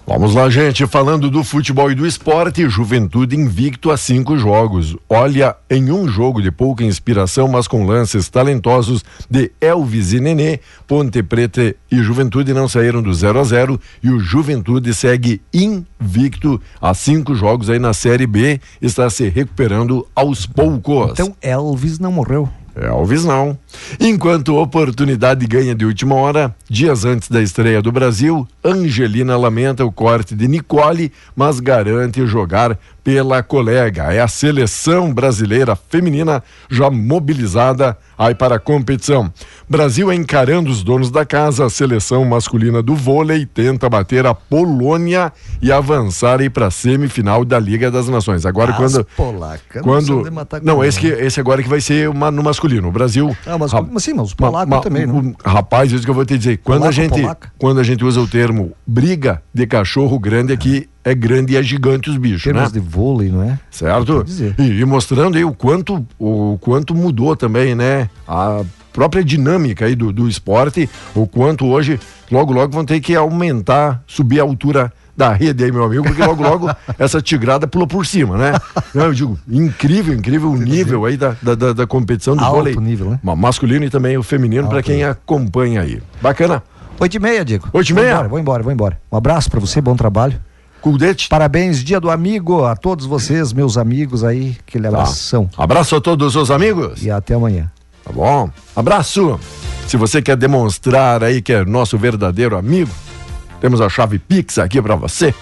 [0.10, 0.88] Vamos lá, gente.
[0.88, 4.98] Falando do futebol e do esporte, Juventude invicto a cinco jogos.
[5.08, 10.62] Olha, em um jogo de pouca inspiração, mas com lances talentosos de Elvis e Nenê,
[10.88, 16.60] Ponte Preta e Juventude não saíram do 0 a 0 e o Juventude segue invicto
[16.82, 21.12] a cinco jogos aí na Série B, está se recuperando aos poucos.
[21.12, 22.50] Então Elvis não morreu.
[22.76, 23.58] Elvis não.
[24.00, 29.92] Enquanto oportunidade ganha de última hora, dias antes da estreia do Brasil, Angelina lamenta o
[29.92, 32.78] corte de Nicole, mas garante jogar
[33.10, 34.14] pela colega.
[34.14, 39.34] É a seleção brasileira feminina já mobilizada aí para a competição.
[39.68, 45.34] Brasil encarando os donos da casa, a seleção masculina do vôlei tenta bater a Polônia
[45.60, 48.46] e avançar aí para a semifinal da Liga das Nações.
[48.46, 50.24] Agora As quando polacas quando
[50.62, 52.90] não não esse que esse agora que vai ser uma, no masculino.
[52.90, 53.72] O Brasil Ah, mas,
[54.04, 55.14] sim, mas os polacos ma- também, né?
[55.14, 56.58] o- Rapaz, isso que eu vou te dizer.
[56.64, 57.52] Quando a Polaco, gente polaca.
[57.58, 61.64] quando a gente usa o termo briga de cachorro grande aqui é grande e é
[61.64, 62.70] gigante os bichos, Termos né?
[62.72, 63.60] de vôlei, não é?
[63.72, 64.26] Certo?
[64.58, 68.10] E, e mostrando aí o quanto o quanto mudou também, né?
[68.28, 68.62] A
[68.94, 72.00] própria dinâmica aí do, do esporte, o quanto hoje
[72.32, 76.24] logo logo vão ter que aumentar, subir a altura da rede aí, meu amigo, porque
[76.24, 78.54] logo logo essa tigrada pulou por cima, né?
[78.96, 82.76] Eu digo, incrível, incrível o nível aí da, da, da- competição do Alto vôlei.
[82.78, 83.20] nível, né?
[83.22, 86.02] Ma- Masculino e também o feminino, para quem acompanha aí.
[86.22, 86.64] Bacana.
[87.02, 87.68] Oito e meia, Diego.
[87.74, 88.14] Oito e Vou meia?
[88.14, 89.00] embora, vou embora, vou embora.
[89.12, 90.40] Um abraço pra você, bom trabalho.
[90.82, 91.28] Culdete.
[91.28, 95.50] Parabéns, dia do amigo, a todos vocês, meus amigos aí, aquele abração.
[95.58, 97.04] Abraço a todos os amigos.
[97.04, 97.70] E até amanhã.
[98.04, 98.50] Tá bom?
[98.76, 99.40] Abraço.
[99.88, 102.92] Se você quer demonstrar aí que é nosso verdadeiro amigo,
[103.60, 105.34] temos a chave Pix aqui para você.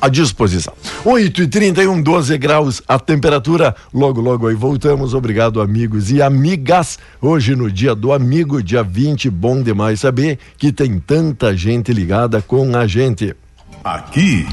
[0.00, 0.74] À disposição.
[1.04, 3.74] 8 e 31 12 graus a temperatura.
[3.94, 5.14] Logo, logo aí voltamos.
[5.14, 6.98] Obrigado, amigos e amigas.
[7.20, 12.42] Hoje, no dia do amigo, dia 20, bom demais saber que tem tanta gente ligada
[12.42, 13.34] com a gente.
[13.82, 14.46] Aqui